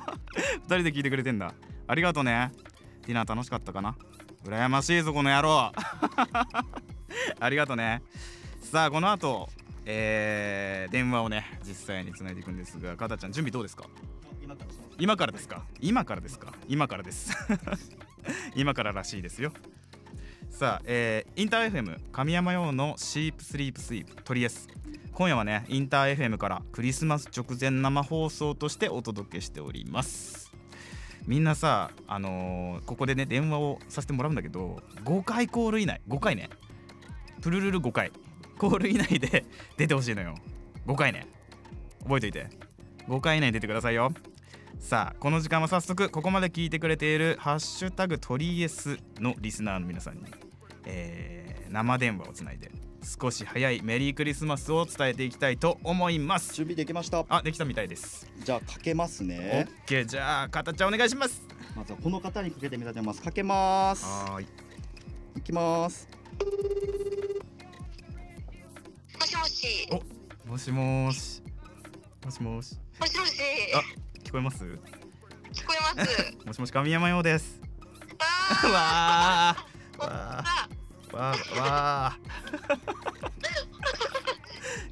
[0.68, 1.52] 2人で聞いてくれてんだ。
[1.88, 2.52] ありがとうね。
[3.06, 3.96] ディナー楽しかったかな？
[4.44, 5.72] 羨ましいぞこの野郎。
[7.40, 8.02] ありがとうね。
[8.62, 9.48] さあこの後
[9.86, 13.84] えー電話をね実際につないでいくんですがかたちゃん準備どうですか？
[14.98, 15.62] 今からですか？
[15.80, 16.52] 今からですか？
[16.68, 17.32] 今からです。
[18.54, 19.52] 今かららしいですよ。
[20.50, 24.68] さあ、えーインター FM 神山用のシープスリープスイープトリエス。
[25.12, 30.52] 今夜はねインター FM からクリスマス直前生放送としてお届けしております。
[31.26, 36.50] みんなさあのーここでね電話をさせてもらうんだけど5回コール以内5回ね。
[37.40, 38.12] プルルル5回
[38.58, 39.46] コール以内で
[39.78, 40.34] 出てほしいのよ。
[40.86, 41.26] 5回ね。
[42.02, 42.48] 覚えといて。
[43.08, 44.12] 5回以内に出てくださいよ。
[44.78, 50.24] さあこの時間は早速ここまで聞いてくれている「ハッシュタグトリエス」のリスナーの皆さんに、
[50.86, 52.68] えー生電話をつないで
[53.02, 56.52] 少し早いメリークリスマスを伝えていきたいと思います。
[56.54, 57.24] 準備できました。
[57.28, 58.28] あできたみたいです。
[58.44, 60.04] じゃあかけますオねッケー。
[60.04, 61.42] じゃあかたちゃんお願いします。
[61.76, 63.22] まずはこの方にかけてみたいと思います。
[63.22, 64.04] かけます。
[64.04, 64.46] はーい。
[65.36, 66.08] いきます。
[69.18, 69.88] もしもし。
[70.46, 71.42] もしもーし。
[72.24, 72.78] もしもーし。
[72.98, 73.40] もしもし。
[73.74, 74.64] あ聞こえます？
[74.64, 76.36] 聞こえます。
[76.46, 77.60] もしもし神山ようです
[78.62, 80.44] あわーわあ。
[81.10, 82.80] ー わーわー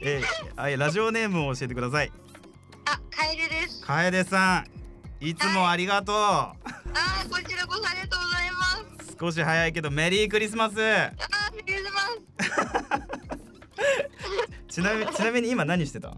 [0.01, 2.13] えー、はいラジオネームを教えてください
[2.87, 3.81] あ、カエルです。
[3.85, 4.65] 楓さ
[5.21, 9.17] んいつもありがとう、あー、こちらこそありがとうございます。
[9.21, 12.09] 少し早いけどメリークリスマスあー、メリークリスマス。
[14.75, 16.17] ちなみちなみに今何してた？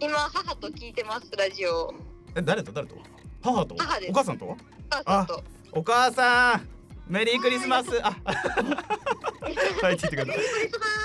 [0.00, 1.94] 今母と聞いてますラジオ。
[2.36, 2.96] え誰と誰と？
[3.42, 3.74] 母と？
[3.78, 4.10] 母です。
[4.10, 4.56] お母さんとお
[4.90, 5.44] 母さんと。
[5.72, 6.68] お母さん。
[7.08, 7.88] メリークリスマス。
[8.04, 8.10] あ
[9.82, 10.36] はい 聞いてください。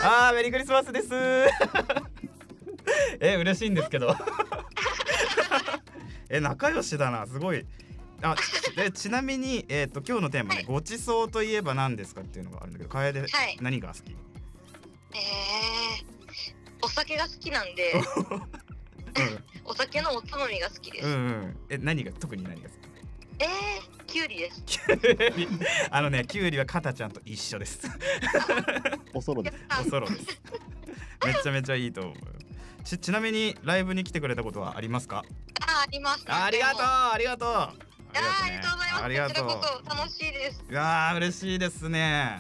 [0.03, 1.09] あーメリークリスマスです。
[3.19, 4.15] え嬉しいんですけど。
[6.29, 7.25] え仲良しだな。
[7.27, 7.65] すごい。
[8.23, 8.35] あ
[8.75, 10.65] でちなみに、えー、と今日のテーマね、はい。
[10.65, 13.29] ごちそうといえば何ですかっていうのがあるんだけど楓、はい。
[13.61, 14.11] 何が好き？
[15.13, 17.93] えー、お酒が好きなんで、
[19.71, 21.07] お酒のおつまみが好きです。
[21.07, 21.19] うん、うん。
[21.19, 22.75] うんえ何が特に何が好
[23.39, 24.61] えー、きゅうりです。
[24.65, 24.77] き
[25.89, 27.87] あのねきゅうりはかたちゃんと一緒です。
[29.15, 29.55] おそろです。
[29.69, 30.41] あおそろです。
[31.25, 32.15] めちゃめちゃいいと思う。
[32.83, 35.23] ちちなみにライブに来てくれたことはありますか？
[35.61, 36.25] あ、あります。
[36.27, 36.81] あありがとう。
[36.81, 37.73] あありがとうあ
[38.13, 39.03] ありがとうございます。
[39.03, 39.89] ありがとう。
[39.89, 40.63] 楽しいです。
[40.69, 42.39] いやー嬉しいですね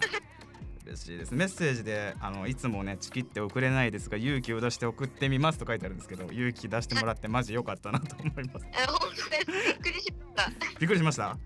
[0.85, 8.65] 嬉しいですメッセージであのいつもねチキって送れないですが勇気を出して送ってみますと書いてあるんですけど勇気出してもらって マジ良かったなと思います。
[8.65, 11.37] びっくりしましびっくりしました？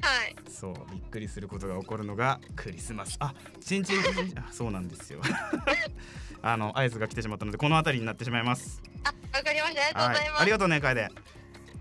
[0.00, 0.08] た。
[0.08, 0.36] はい。
[0.48, 5.20] そうびっくりすることが起こるのがクリスマスあちんちんちんあそうなんですよ
[6.42, 9.82] あの合図が来てしまったのでこの辺りになってしまいますあ、わかりました。
[9.82, 10.42] ありがとうはいございます。
[10.42, 11.08] ありがとうね楓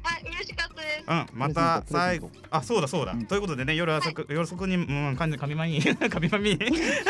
[0.08, 1.04] はい、嬉しかったです。
[1.06, 2.32] うんまた最後。
[2.50, 3.26] あそうだそうだ、うん。
[3.26, 5.82] ということでね夜遅く、夜遅くにうん完全に神まみ。
[5.84, 6.58] 神まみ。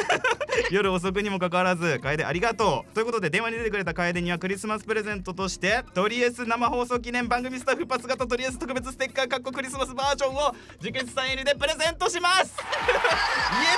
[0.72, 2.94] 夜遅くにもかかわらず楓ありがとう。
[2.94, 12.56] ということで電話に出てくれた楓にはクリスマスプレゼントとしてトリエス生放送記念番組スタッフパス型トリエス特別ステッカーかっこクリスマスバージョンを直筆サイン入りでプレゼントします。
[12.58, 13.78] 言え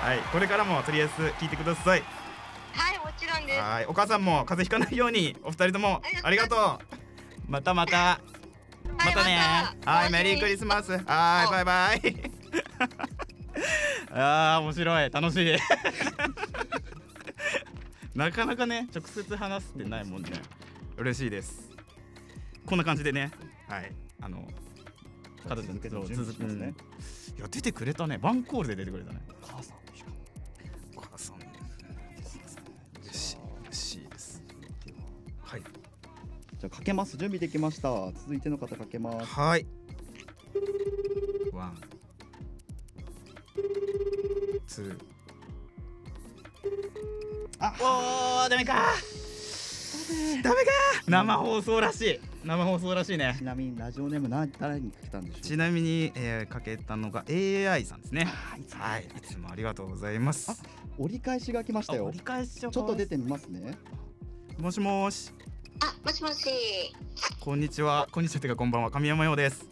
[0.00, 1.10] たはいこれからもトリエス
[1.40, 2.02] 聞いてください
[2.74, 3.60] はい、もちろんです。
[3.60, 6.58] はい、お母さんも風邪ひかないようにお二人ともありがとう。
[7.48, 8.20] またまた。
[8.96, 9.38] またね。
[9.84, 10.92] はい、メリークリスマス。
[10.92, 11.04] はい、
[11.50, 12.00] バイバイ。
[14.12, 15.58] ああ、面白い、楽しい。
[18.14, 20.30] なかなかね、直接話すってないもんね。
[20.96, 21.70] 嬉しいです。
[22.66, 23.30] こんな感じでね、
[23.68, 24.46] はい、あの。
[25.48, 26.74] 片付けそう続くますね
[27.36, 29.76] いや出てくれたねワンコールで出てくれたね母さん
[36.64, 39.66] じゃあかけます準備できました続いての方かけますはい。
[41.52, 41.76] ワン。
[44.66, 44.98] ツー。
[47.58, 48.72] あおー、ダメか。
[50.42, 50.70] ダメか。
[51.06, 52.20] 生放送らしい。
[52.46, 53.44] 生放送らしいねち。
[53.44, 55.42] なみにラジオネーム何誰にかけたんでしょう？
[55.42, 58.26] ちなみに、えー、かけたのが AI さんですね。
[58.70, 60.50] はい、いつもありがとうございます。
[60.50, 60.56] あ
[60.96, 63.76] 折り返しが来ましたよ折り返しちょっと出てみますね
[64.58, 65.30] もしもし。
[65.80, 66.48] あ、もしもし。
[67.40, 68.08] こんにちは。
[68.10, 68.40] こんにちは。
[68.40, 68.90] てか、こんばんは。
[68.90, 69.68] 神山陽です。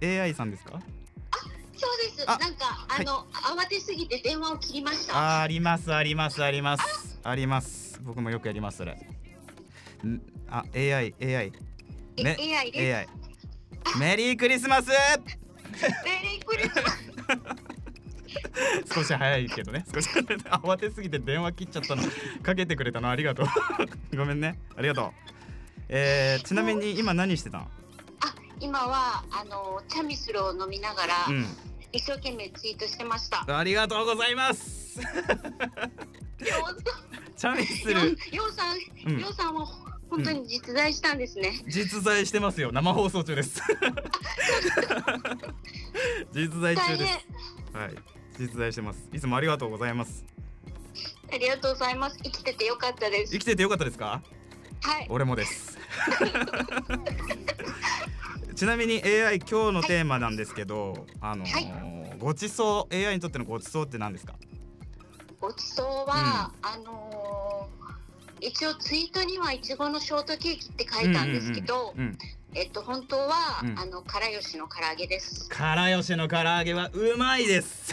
[0.00, 0.80] え、AI さんですか？
[1.76, 2.30] そうです。
[2.30, 3.26] あなんか、はいあの、
[3.62, 5.42] 慌てすぎて電話を切りました。
[5.42, 8.92] ありますありますありますあります僕もよくやりますそれ
[10.04, 10.20] ん？
[10.48, 11.52] あ AI AI
[12.16, 12.96] えね AI です。
[12.96, 13.08] AI
[13.98, 14.96] メリークリスマスメ
[16.22, 17.73] リークリスマス。
[18.92, 19.84] 少し早いけどね。
[19.92, 22.02] 少し慌てすぎて電話切っちゃったの。
[22.42, 23.10] かけてくれたの。
[23.10, 23.46] ありがとう。
[24.16, 24.58] ごめんね。
[24.76, 25.12] ありがとう。
[25.88, 27.64] えー、ちなみに今何してたの？
[28.20, 31.46] あ、今は、あの、チャミスルを飲みながら、うん。
[31.92, 33.44] 一生懸命ツイートしてました。
[33.56, 34.98] ありがとうございます。
[35.00, 35.06] よ
[37.36, 38.00] チャミスうル。
[38.36, 38.64] ようさ
[39.06, 39.64] うんん、ようさんは
[40.10, 41.62] 本当に実在したんですね。
[41.68, 42.70] 実在してますよ。
[42.72, 43.60] 生放送中です。
[46.32, 47.26] 実在中です。
[47.76, 47.94] はい
[48.38, 49.08] 実在してます。
[49.12, 50.24] いつもありがとうございます。
[51.32, 52.16] ありがとうございます。
[52.22, 53.32] 生きててよかったです。
[53.32, 53.38] 生。
[53.40, 54.22] きててよかったですか？
[54.82, 55.06] はい。
[55.08, 55.78] 俺もです。
[58.54, 62.18] ちなみに AI 今日のテーマなんですけど、あのーはい。
[62.18, 64.34] ごちそう AI にとってのごちそうって何ですか？
[65.40, 67.74] ごちそうは、あのー
[68.40, 72.18] 一応ツイートにはいちごのショートケーキって書いたんですけど、うんうんうん
[72.54, 73.78] えっと本当は、うん。
[73.78, 75.48] あのからよしの唐揚げです。
[75.48, 77.92] からよしの唐揚げはうまいです。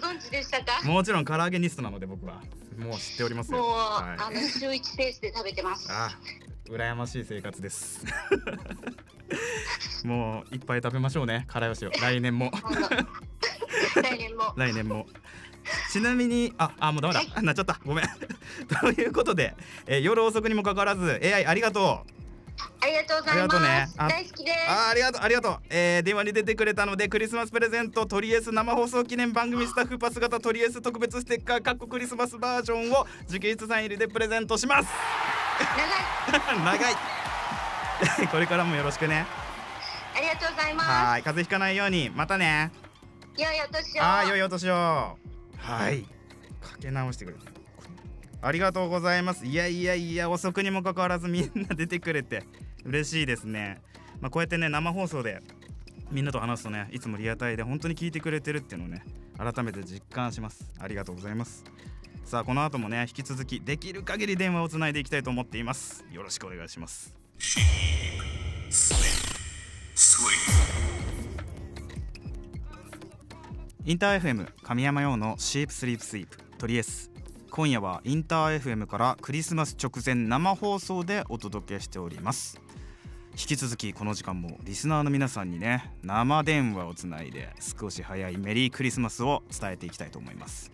[0.00, 0.82] ご存知でしたか？
[0.84, 2.40] もちろん唐揚げニストなので僕は。
[2.78, 3.58] もう知っておりますよ。
[3.58, 4.22] もう、はい。
[4.22, 5.86] あの週一ペースで食べてます。
[5.90, 6.10] あ
[6.70, 8.04] 羨ましい生活です。
[10.04, 11.90] もういっぱい食べましょうねからよしを。
[11.90, 12.50] 来年も。
[14.02, 14.54] 来年も。
[14.56, 15.06] 来年も。
[15.92, 17.78] ちなみにああもうダメだ、はなっちゃった。
[17.84, 18.06] ごめん。
[18.80, 19.54] ということで、
[19.86, 22.10] えー夜遅くにもかかわらず AI ありがとう
[22.82, 23.94] ありがとうございます。
[23.98, 24.56] あ大好きです。
[24.68, 25.22] あーありがとう。
[25.22, 34.88] ありがとう、えー電話に出てくれたのでクリスマスプレゼントトリエス生放送記念番組スタッフパス型トリエス特別ステッカーかっこクリスマスバージョンを直筆サイン入りでプレゼントします。
[36.32, 36.60] 長い。
[36.64, 36.94] 長い。
[38.28, 39.26] これからもよろしくね。
[40.16, 41.22] ありがとうございまはーい。
[41.22, 42.10] 風邪ひかないように。
[42.10, 42.70] またね。
[43.36, 43.42] す。
[43.42, 44.02] 良いお年を。
[44.02, 45.18] あー良いお年を。
[45.58, 46.02] はい。
[46.60, 47.59] かけ直してくれた
[48.42, 49.46] ありがとうございます。
[49.46, 52.44] いやいやいや遅くにもかかわらずみんな出てくれて
[52.84, 53.82] 嬉しいですね。
[54.20, 55.42] まあこうやってね生放送で
[56.10, 59.04] みんなと話すとねいつもリアタイで本当に聞いてくれてるっていうのをね
[59.36, 60.64] 改めて実感します。
[60.78, 61.64] ありがとうございます。
[62.24, 66.04] さあこの後もね引き続きできる限り電話をつないでいきたいと思っています。
[66.10, 67.14] よろしくお願いします。
[73.84, 77.09] インター FM 神山用のシープスリープスイープトリエス。
[77.50, 82.60] 今夜はインター FM からクリスマス直前生放送でお届けしております。
[83.32, 90.70] 引き続きこの時間もリスナーの皆さんにね生電話をつないで少し早いメリークリスマスを伝えていきたいと思います。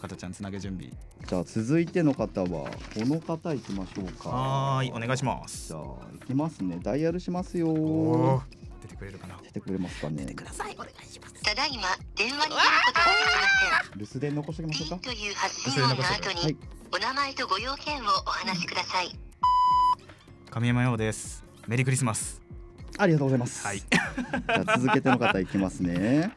[0.00, 0.92] かたちゃんつなげ準備。
[1.26, 3.54] じゃあ続いての方はこの方。
[3.54, 5.68] 行きましょうかはーいお願いします。
[5.68, 5.96] じゃあ行
[6.26, 6.78] きますね。
[6.82, 8.42] ダイヤルしますよ
[9.02, 9.36] くれるかな。
[9.42, 10.24] 出てくれますかね。
[11.42, 11.82] ただいま
[12.14, 14.86] 電話に出ることができま留守電残しておきません。
[14.86, 15.04] しょうか。
[15.08, 16.56] という発信音の後はいに
[16.94, 19.18] お名前とご用件をお話しください。
[20.50, 21.44] 神山陽です。
[21.66, 22.40] メリークリスマス。
[22.96, 23.66] ありがとうございます。
[23.66, 23.78] はい。
[23.80, 26.32] じゃあ続けての方行きますね。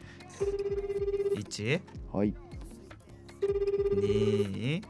[1.36, 2.34] 1はい。
[3.96, 4.82] 2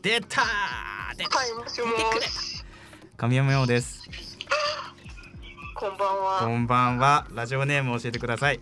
[0.00, 1.16] 出たー！
[1.18, 1.86] 出たはい、もしも
[2.22, 2.64] し。
[3.16, 4.08] 神山陽です
[5.78, 6.46] こんばんこは。
[6.46, 8.60] んばんはラジオネーム教えてください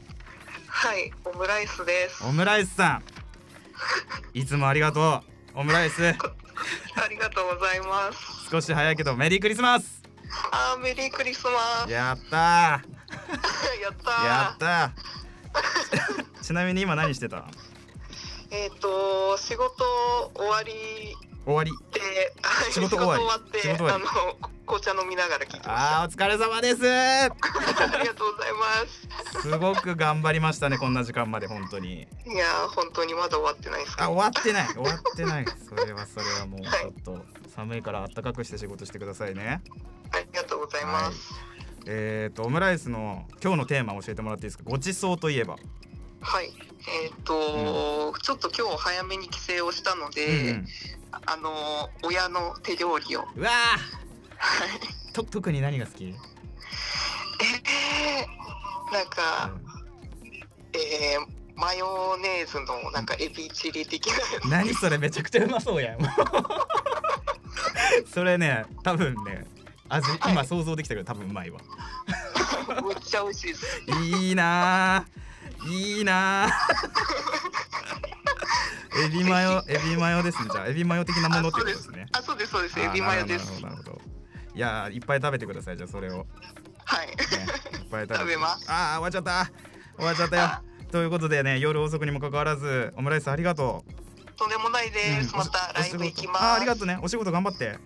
[0.67, 2.25] はい、オムライスです。
[2.25, 3.05] オムライスさん
[4.37, 5.23] いつもありがと
[5.55, 8.51] うオムライスありがとうございます。
[8.51, 10.03] 少し早いけどメリークリスマス
[10.51, 11.91] あー、メリークリスマス。
[11.93, 12.83] や やったっ
[14.03, 14.27] たーー。
[14.27, 17.45] やったーちなみに今何してた
[18.51, 19.85] えっ、と、仕事
[20.35, 21.15] 終わり
[21.47, 21.71] 終わり。
[21.93, 22.01] で、
[22.43, 23.97] はい仕事終わりって、仕事終わり。
[23.97, 24.05] あの
[24.67, 25.67] 紅茶飲みながら聞いて。
[25.67, 26.83] あーお疲れ様です。
[26.89, 29.43] ありがとうございます。
[29.43, 32.09] すごく頑張りましたねこんな時間まで本当に。
[32.27, 34.05] いやー、本当にまだ終わってないですか。
[34.05, 34.69] あ終わってない。
[34.69, 35.45] 終わってない。
[35.69, 39.61] それはそれはもうちょっと寒いから暖かくして仕事してくださいね。
[40.13, 41.35] ありがとうございます。
[41.87, 44.65] えーとオムライスの今日のテーマ教えてもらっていいですか？
[44.67, 45.57] ごちそうといえば。
[46.23, 46.51] はい。
[46.87, 50.67] えっ、と、ちょっと今日早めに帰省をしたので、うんうん
[51.27, 53.25] あの親の手料理を。
[53.37, 55.13] うわー。
[55.15, 56.15] と特に何が好き、えー、
[58.93, 59.51] なんか、
[60.73, 65.99] えー、マヨネーズのなんかエビチリ的な何それめちゃくちゃうまそうやん。
[68.13, 69.47] それね多分ね
[69.89, 70.33] 味はい。
[70.33, 71.61] 今想像できたけど多分うまいわ。
[72.87, 73.83] めっちゃ美味しいです。
[74.03, 75.25] いいなー。
[75.67, 77.64] いいなー
[78.97, 80.49] エビマヨエビマヨですね。
[80.53, 82.07] じゃあエビマヨ的なものってことですね。
[82.13, 82.79] あ、そうですそうです。
[82.79, 83.61] エビマヨです。
[83.63, 84.01] なるほど
[84.55, 85.77] いやーいっぱい食べてください。
[85.77, 86.25] じゃあそれを、ね、
[86.85, 87.09] はい。
[87.09, 87.17] いっ
[87.91, 88.67] ぱい食べて食べます。
[88.69, 89.51] あー終わっちゃった。
[89.97, 90.63] 終わっちゃったよ。
[90.93, 94.35] ということでね夜遅くにもかかわらずオムライスありがとう。
[94.37, 95.33] とんでもないです。
[95.33, 96.45] うんまたライブ行きます。
[96.45, 96.99] あーありがとうね。
[97.03, 97.79] お仕事頑張って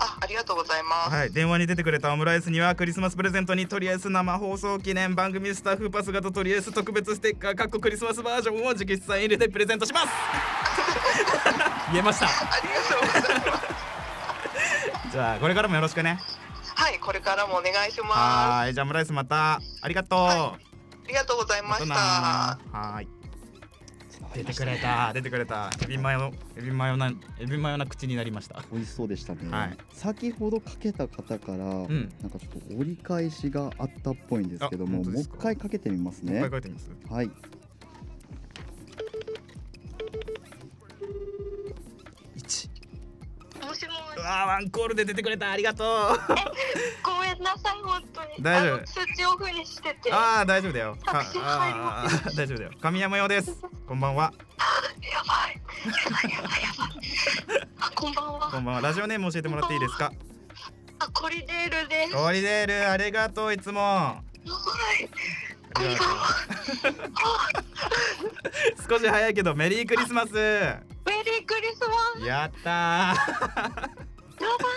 [0.00, 1.10] あ、ありがとうございます。
[1.10, 10.06] はい電話に出てくれたオムライスにはクリスマスプレゼントにとりあえず生放送記念番組スタッフパス型とりあえず特別ステッカーかっこクリスマスバージョンを直筆サイン入れてプレゼントします
[11.92, 12.30] 言えましたあ
[12.62, 15.10] りがとうございます。
[15.12, 16.18] じゃあこれからもよろしくね
[16.74, 18.10] はい、これからもお願いします。
[18.12, 20.58] はーいじゃあオムライスまたありがとう、はあ
[21.06, 21.94] りがとうございました。
[21.94, 23.19] はーい
[24.34, 25.12] 出てくれた。
[25.14, 25.70] 出てくれた。
[25.82, 28.62] エビマヨエビマヨなエビマヨな口になりました。
[28.72, 29.76] 美味しそうでしたね、はい。
[29.92, 32.12] 先ほどかけた方から、ん。
[32.20, 36.90] なんかちょっと折り返しがあったっぽいんですけどももう一回かけてみますもうね一回書いてみます？
[37.12, 37.30] はい。
[42.36, 42.70] 一。
[43.66, 45.50] もしもうわーワンコールで出てくれた。
[45.50, 45.86] ありがとう
[47.02, 48.34] ごめんなさい本当に。
[48.40, 50.08] 大丈夫通知オフにしてて。
[50.08, 54.34] やああ大丈夫だよかタクシー入りあー大丈夫だよ神山用ですこんばんはば
[55.02, 55.10] い。
[55.10, 56.86] やばいやばいやば
[57.88, 57.94] い。
[57.94, 58.14] こん
[58.64, 60.12] ばんはラジオネーム教えてもらっていいですか？
[60.98, 62.12] あ、コリデールです。
[62.14, 64.22] ゴリデールありがとういつもは
[65.00, 65.08] い。
[65.74, 66.26] こんばんは。
[68.88, 70.82] 少し早いけどメリークリスマスメ
[71.24, 72.26] リークリスマス。
[72.26, 73.14] ややったば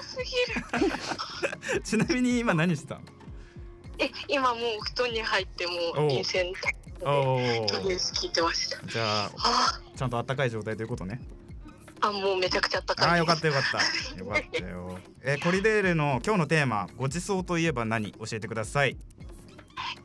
[0.04, 0.32] すぎ
[0.88, 0.94] る。
[1.76, 3.02] ー ちなみに今何してた
[4.00, 4.60] え、今もう
[4.96, 5.74] 布団に入っても
[6.08, 6.60] 陰線と
[7.82, 8.86] りあえず聞いてました。
[8.88, 11.22] じゃああちゃんと暖かい状態ということね。
[12.02, 13.10] あ、もうめちゃくちゃ暖かい。
[13.10, 14.18] ああよかったよかった。
[14.18, 15.00] よかったよ。
[15.24, 18.12] えコリデールの今日のテーマごちそうといえば何？
[18.14, 18.98] 教えてください。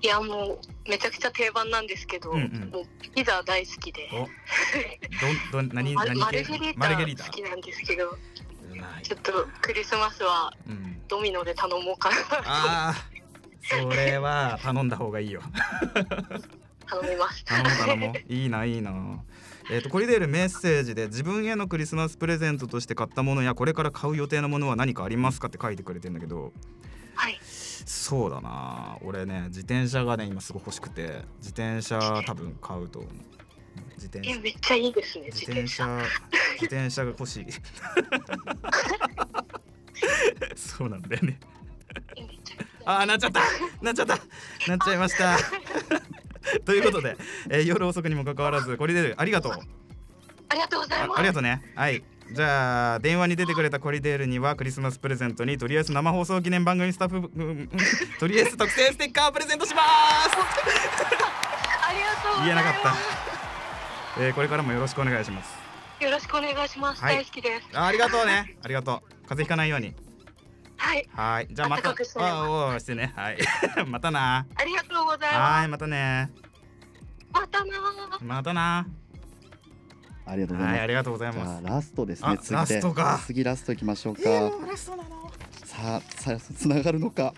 [0.02, 2.70] いやもうめちゃくちゃ定番なんですけど、うんうん。
[2.72, 2.84] もう
[3.14, 4.08] ピザ大好きで。
[4.12, 4.16] お。
[5.52, 6.74] どんどん 何マ何系？
[6.76, 7.24] マルゲリータ。
[7.24, 8.16] 好きなんですけど、
[9.02, 12.16] ちょっとクリスマスはうんドミノで頼もうかな。
[12.44, 12.94] ああ
[13.62, 15.42] それは頼んだ方がいいよ。
[16.86, 17.44] 頼みます。
[17.44, 18.92] 頼む頼もういいないいな。
[19.70, 26.52] えー、とコリデールメッセージで自分へのクリスマスプレゼントとして買ったものやこれから買う予定のものは何かありますかって書いてくれてんだけど。
[27.14, 27.38] はい。
[27.42, 28.96] そうだな。
[29.02, 33.12] 俺ね自転車がね今すごい欲しくて自転車多分買うと思う。
[33.96, 34.34] 自転車。
[34.34, 35.86] えめっちゃいいですね自自転車。
[36.54, 37.46] 自転車が欲しい
[40.56, 41.38] そうなんだよね。
[42.84, 43.40] あーなっちゃった。
[43.82, 44.16] なっちゃった。
[44.68, 45.36] なっちゃいました。
[46.64, 47.16] ということで、
[47.50, 49.52] えー夜遅くにもかかわらずコリデールありがとう。
[50.50, 51.10] ありがとうございます。
[51.16, 51.62] あありがとうね。
[51.74, 52.02] はい。
[52.32, 57.70] じゃあ電話に出てくれたコリデールにはクリスマスプレゼントにとりあえず生放送記念番組スタッフうん
[58.18, 59.86] とりあえず特製ステッカーをプレゼントします。
[61.88, 62.44] ありがとう。
[62.44, 62.94] 言えなかった、
[64.22, 65.67] えーこれからもよろしくお願いします
[66.00, 67.02] よろしくお願いします。
[67.02, 67.16] はい。
[67.16, 67.76] 大好きです。
[67.76, 68.56] あありがとうね。
[68.62, 69.08] ありがとう。
[69.28, 69.94] 風邪ひかないように。
[70.76, 71.08] はい。
[71.12, 71.48] はい。
[71.50, 71.90] じゃあまた。
[71.90, 73.12] あおーしてね。
[73.16, 73.38] はい。
[73.86, 74.46] またな。
[74.54, 75.66] ありがとうございはます。
[75.66, 76.30] いまたね。
[77.32, 77.74] またな。
[78.20, 78.24] ー。
[78.24, 78.86] またな。
[80.26, 80.76] ありがとうございます。
[80.76, 81.66] はいありがとうございます。
[81.66, 82.54] あラストですあね次で。
[82.56, 83.20] ラストか。
[83.26, 85.32] 次ラストいきましょうか、えー、嬉しそうなの？
[85.64, 87.34] さあさあつながるのか。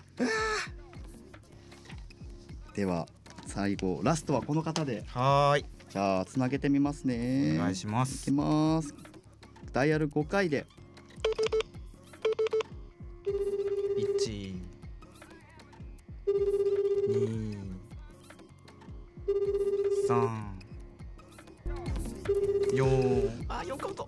[2.75, 3.05] では
[3.47, 5.03] 最後ラストはこの方で。
[5.07, 7.57] はーいじゃあつなげてみますね。
[7.59, 8.95] お願いしまいきすます。
[9.73, 10.65] ダイヤル5回で。
[23.49, 24.07] あ四カウント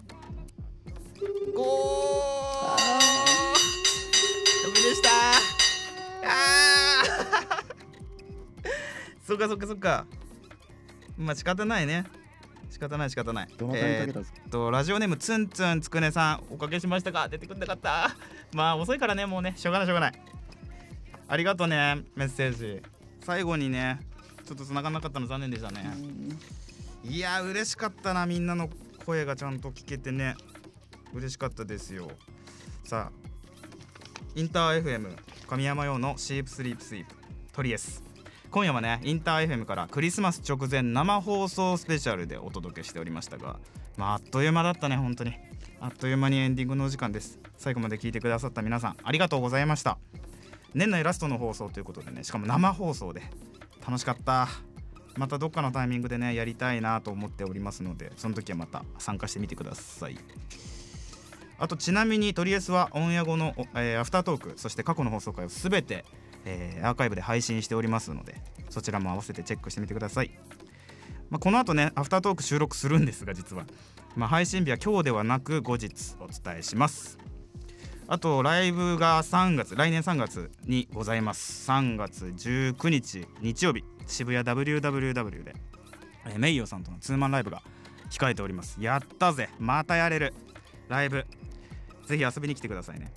[1.53, 1.63] 五
[4.63, 5.09] ダメでした。
[6.23, 9.27] あー！
[9.27, 10.07] そっかそっかそっか
[11.17, 12.05] まあ仕方ないね。
[12.69, 13.47] 仕方ない仕方ない。
[13.57, 17.27] どえーっとラジオネームつんつんつくねさんおかけしましたか？
[17.27, 18.15] 出てくんなかった？
[18.53, 19.53] まあ遅いからねもうね。
[19.55, 20.13] しょうがないしょうがない。
[21.27, 22.81] ありがとうねメッセージ。
[23.21, 23.99] 最後にね
[24.45, 25.85] ちょっと繋がんなかったの残念でしたね。
[27.03, 28.69] いや嬉しかったなみんなの
[29.05, 30.35] 声がちゃんと聞けてね。
[31.13, 32.11] 嬉しかったですよ。
[32.83, 33.29] さあ
[34.35, 35.15] インター FM
[35.47, 37.13] 神山用のシープスリープスイープ
[37.53, 38.02] トリエス
[38.53, 43.57] 今夜はねインター FM からクリスマス直前生放送スペシャルでお届けしておりましたが
[43.97, 45.33] まああっという間だったね本当に。
[45.79, 47.39] あっという間にエンディングのお時間です。
[47.57, 49.97] 最後まで聞いてくださった皆さんありがとうございました。
[50.75, 53.23] 年内ラストの放送ということでねしかも生放送で
[53.83, 54.47] 楽しかった。
[55.17, 60.17] またどっかのタイミングでねやりたいなと思っておりますのでその時はまた参加してみてください。
[61.57, 66.05] あとちなみにトリエスはオンエア後の、えーアフタートークそして過去の放送回をすべて、
[66.45, 68.35] えーアーカイブで配信しておりますので
[68.69, 70.31] そちらも合わせてチェックしてみてください、
[71.29, 73.65] まあ、この後ねアフタートーク収録するんですが実は、
[74.15, 77.17] まあ、配信日は今日ではなく後日お伝えします。
[78.07, 81.69] あとライブが3月来年3月にございます。
[81.71, 85.55] 3月19日日曜日渋谷 WWW で、
[86.25, 87.63] えーメイヨさんとのツーマンライブが
[88.09, 88.77] 控えております。
[88.81, 89.49] やったぜ。
[89.57, 90.33] またやれる。
[90.89, 91.25] ライブ。
[92.05, 93.11] ぜひ遊びに来てくださいね。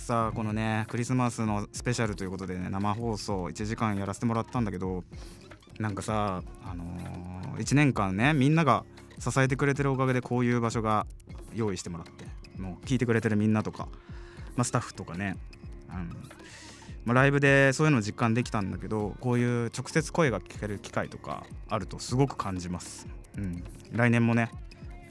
[0.00, 5.04] さあこのねクリスマスのスペシャルということでね生放送1時間やらせてもらったんだけど
[5.78, 8.84] なんかさあのー、1年間ねみんなが
[9.18, 11.06] 支えてくれてるおかげでこういう場所が
[11.54, 12.24] 用意してもらって
[12.60, 13.88] もう聞いてくれてるみんなとか、
[14.56, 15.36] まあ、スタッフとかね、
[15.90, 16.10] うん。
[17.04, 23.06] まあ、ライブでそういうの実感できたんだけどこういう直接声が聞ける機会とかあるとすごく感じます、
[23.38, 24.50] うん、来年もね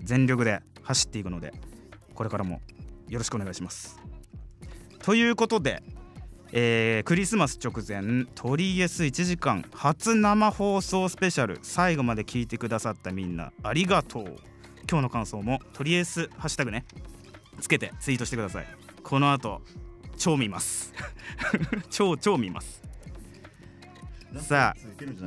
[0.04, 1.54] 全力で走っていくので
[2.16, 2.60] これからも
[3.08, 4.09] よろしくお願いします。
[5.04, 5.82] ということで、
[6.52, 14.36] えークリスマス直前トリエス1時間初生放送スペシャル最後まで聞いてくださったみんなありがとう。
[14.90, 16.84] 今日の感想もトリエスハッシュタグね
[17.62, 18.68] つけてツイートしてください。
[19.04, 19.62] この後
[20.18, 20.94] 超見ます。
[21.90, 22.82] 超超見ます。
[24.38, 24.76] さ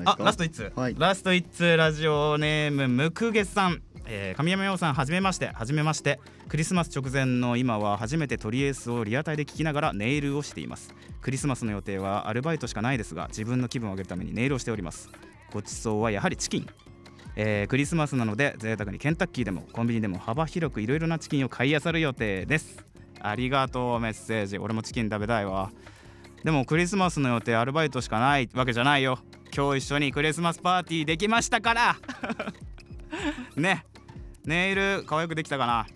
[0.05, 0.95] ああラスト1通、はい。
[0.99, 3.83] ラスト1通ラジオネームムクゲさん、
[4.15, 5.47] えー、神山洋さんはじめまして。
[5.55, 6.21] はじめまして。
[6.47, 10.95] クリスマス直前の今は初めてトリエースをリアタイで聞きながらネイルをしています。
[11.23, 15.09] クリスマスの予定はアルバイトしかないですが自分の気分を上げるためにネイルをしております。
[15.51, 16.67] ごちそうはやはりチキン。
[17.37, 22.85] えー、クリスマスなので贅沢にケンタッキーでもコンビニでも幅広くいろいろなチキンを買い漁る予定です。
[23.19, 24.59] ありがとうメッセージ。
[24.59, 25.71] 俺もチキン食べたいわ。
[26.45, 29.21] でもクリスマスの予定アルバイトしかないわけじゃないよ。
[29.57, 31.97] 今日一緒にクリスマスパーティーできましたから。
[33.57, 33.87] ね。
[34.45, 35.87] ネイル可愛くできたかな？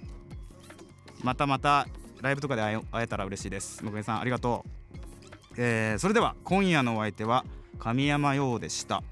[1.22, 1.86] またまた
[2.20, 3.84] ライブとかで会えたら嬉しいです。
[3.84, 4.64] むくみさんありがと
[5.50, 7.44] う、えー、それでは今夜のお相手は
[7.78, 9.02] 神山陽でした。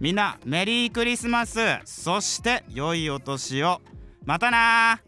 [0.00, 1.60] みんなメリークリスマス。
[1.84, 3.80] そして良いお年を。
[4.24, 5.00] またな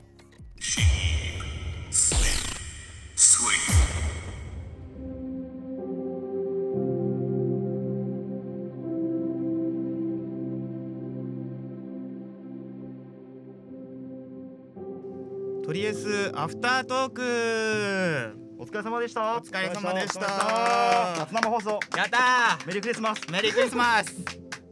[15.77, 18.35] とりあえずアフタートーク。
[18.59, 19.37] お疲れ様でした。
[19.37, 20.27] お疲れ様でした。
[20.27, 21.79] 初生放送。
[21.95, 23.19] やったメリークリスマス。
[23.21, 24.17] ーメリークリスマス。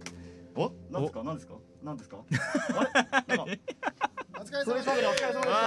[0.56, 0.72] お？
[0.90, 1.22] なんですか？
[1.22, 1.56] なんですか？
[1.82, 2.16] なんですか？
[2.72, 3.52] あれなんか
[4.40, 5.60] お疲れ様で喋りお疲れ様でした。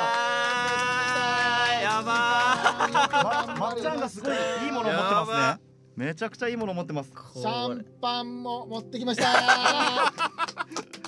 [1.84, 4.34] やばままっちゃんがすごい
[4.66, 5.67] いいものを持ってますね
[5.98, 7.12] めちゃくちゃいいものを持ってます。
[7.34, 9.32] シャンパンも持ってきました。
[9.34, 10.12] あ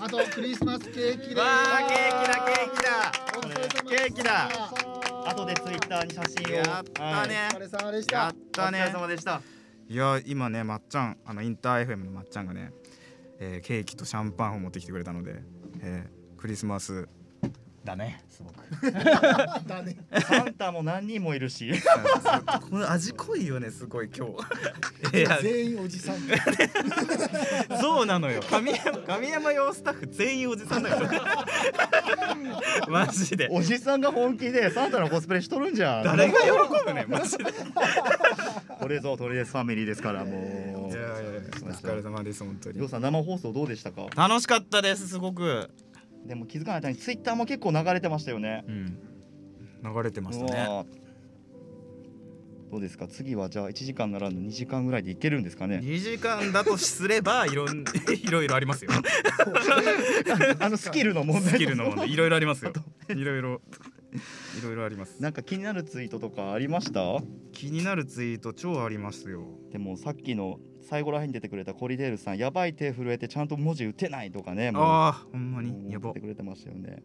[0.09, 1.37] とクリスマスケーキです。
[1.37, 3.11] わーケーキだケーキだ。
[3.87, 4.49] ケーキだ。
[5.29, 6.55] 後でツイッターに写真を。
[6.55, 7.49] やったね。
[7.53, 8.17] お疲れ様でした。
[8.17, 9.41] やったお疲れね様でした。
[9.87, 12.71] いや今ねまっちゃんあのインター FM のまっちゃんがね、
[13.39, 15.35] えーケーキとシャンパンを持ってきてくれたので、
[15.81, 17.07] えークリスマス
[17.85, 18.91] だねすごく。
[19.67, 19.97] だね。
[20.27, 21.71] サンタも何人もいるし。
[22.69, 24.33] この味濃いよねすごい今日。
[25.41, 26.17] 全員おじさん。
[27.81, 28.41] そうなのよ。
[28.49, 30.97] 神山神山用スタッフ全員おじさんだよ。
[32.89, 33.47] マジで。
[33.51, 36.03] おじさんが本気でサンタのコスプレしとるんじゃん。
[36.03, 36.49] 誰が喜
[36.85, 37.45] ぶねマジで。
[38.79, 42.75] これぞトリエスファミリーですからもいやいやいやお疲れ様です本当に。
[42.75, 44.07] うりょうさん生放送どうでしたか？
[44.15, 45.69] 楽しかったですすごく
[46.25, 48.63] でも気づかない間にツイッターも結構流れてましたよね。
[48.67, 48.99] うん。
[49.83, 50.85] 流れてましたね。
[52.71, 53.07] どうですか？
[53.07, 57.83] 次はじゃあ1時間ならぬ2時間ぐらいでいけるんですかね？2時間だとすれば いろん
[58.23, 58.91] いろいろありますよ。
[60.59, 61.53] あのスキルの問題。
[61.53, 62.11] スキルの問題。
[62.11, 62.71] いろいろありますよ。
[63.09, 63.61] いろいろ
[64.59, 65.19] いろいろあります。
[65.21, 67.01] なんか気になるツイートとかありました？
[67.53, 69.47] 気になるツイート超ありますよ。
[69.71, 70.59] でもさっきの
[70.89, 75.91] 最後らへんに出てくれたコリデールさんやばい手震えてちゃんと文字打てないとかねああほんまに。
[75.91, 76.09] やば。
[76.09, 77.03] 送ってくれてましたよね。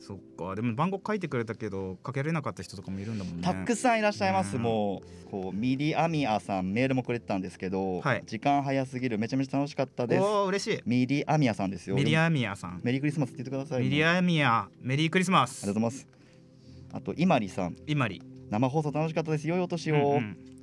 [0.00, 0.54] そっか。
[0.54, 3.42] でも番号書いてくれたけど書けれなかった人とかもいるんだもんね。
[3.42, 4.62] たくさんいらっしゃいます、うん。
[4.62, 5.30] もう。
[5.30, 8.22] こうミリアミアさんメールもくれてたんですけど、はい。
[8.26, 9.18] 時間早すぎる。
[9.18, 10.22] めちゃめちゃ楽しかったです。
[10.22, 10.82] おお嬉しい。
[10.86, 11.96] ミリアミアさんですよ。
[11.96, 12.80] ミリアミアさん。
[12.82, 16.06] メリークリスマスって言ってくださいミリあアミアメリークリスマりがとうスございます。
[16.94, 17.76] あとイマリさん。
[17.86, 18.22] イマリ。
[18.48, 19.48] 生放送楽しかったです。
[19.48, 20.53] 良いお年を、うんうん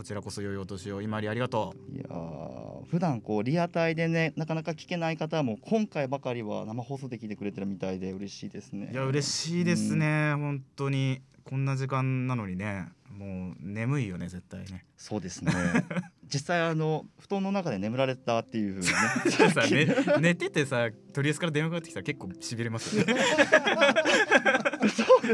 [0.00, 1.02] こちらこそ良いお年を。
[1.02, 8.88] イマリありがといやー普段こうリアタイでねなかなか聞けない方も今回ばかりは生放送で聞いてくれてるみたいで嬉しいですね。
[8.92, 10.32] ういや嬉しいですね。
[10.36, 14.86] 本当にこんな時間なのにねもう眠いよね絶対ね。
[14.96, 15.52] そうですね。
[16.32, 19.50] 実際あの布団の中で眠られたっていうふうにね。
[19.50, 20.18] さね。
[20.18, 23.16] 寝ててさとりあえずから電話かかってきたら結構しびれますよね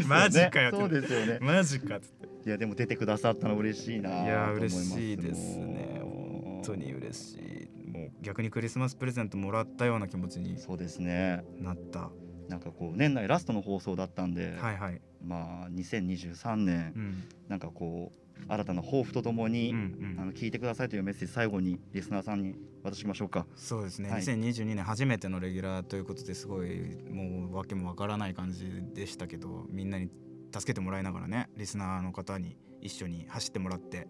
[0.06, 0.78] マジかよって。
[0.78, 1.38] そうですよね。
[1.40, 2.48] マジかっつって。
[2.48, 6.00] いやでも出てくださったの嬉しいないいや嬉しいですね。
[6.02, 7.90] 本当に嬉しい。
[7.90, 11.44] もう逆にクリスマスプレゼントもらったような気持ちにそうですね。
[11.58, 12.10] なった。
[12.48, 15.00] なんかこう年内ラストの放送だったんで、はいはい。
[15.24, 17.24] まあ2023年うん。
[17.48, 19.80] なんかこう新たな抱負とともに、うんう
[20.16, 20.20] ん。
[20.20, 23.46] あの聞いてくださいというメッセージ最後にリスナーさんに渡しましょうか。
[23.56, 24.22] そうですね、はい。
[24.22, 30.10] 2022年初めてのレギュラーということですごいもう訳もわからない感じでしたけどみんなに
[30.54, 34.06] 助けてもらいながらねリスナーの方に一緒に走ってもらって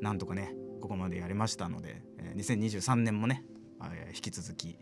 [0.00, 3.44] なんとかねここまでやりましたので、えー2023年もね、
[3.82, 4.78] えー引き続き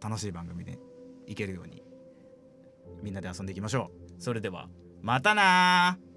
[0.00, 0.78] 楽しい番組で
[1.26, 1.82] いけるように
[3.02, 4.22] みんなで遊んでいきましょう。
[4.22, 4.68] それでは
[5.00, 6.11] またなー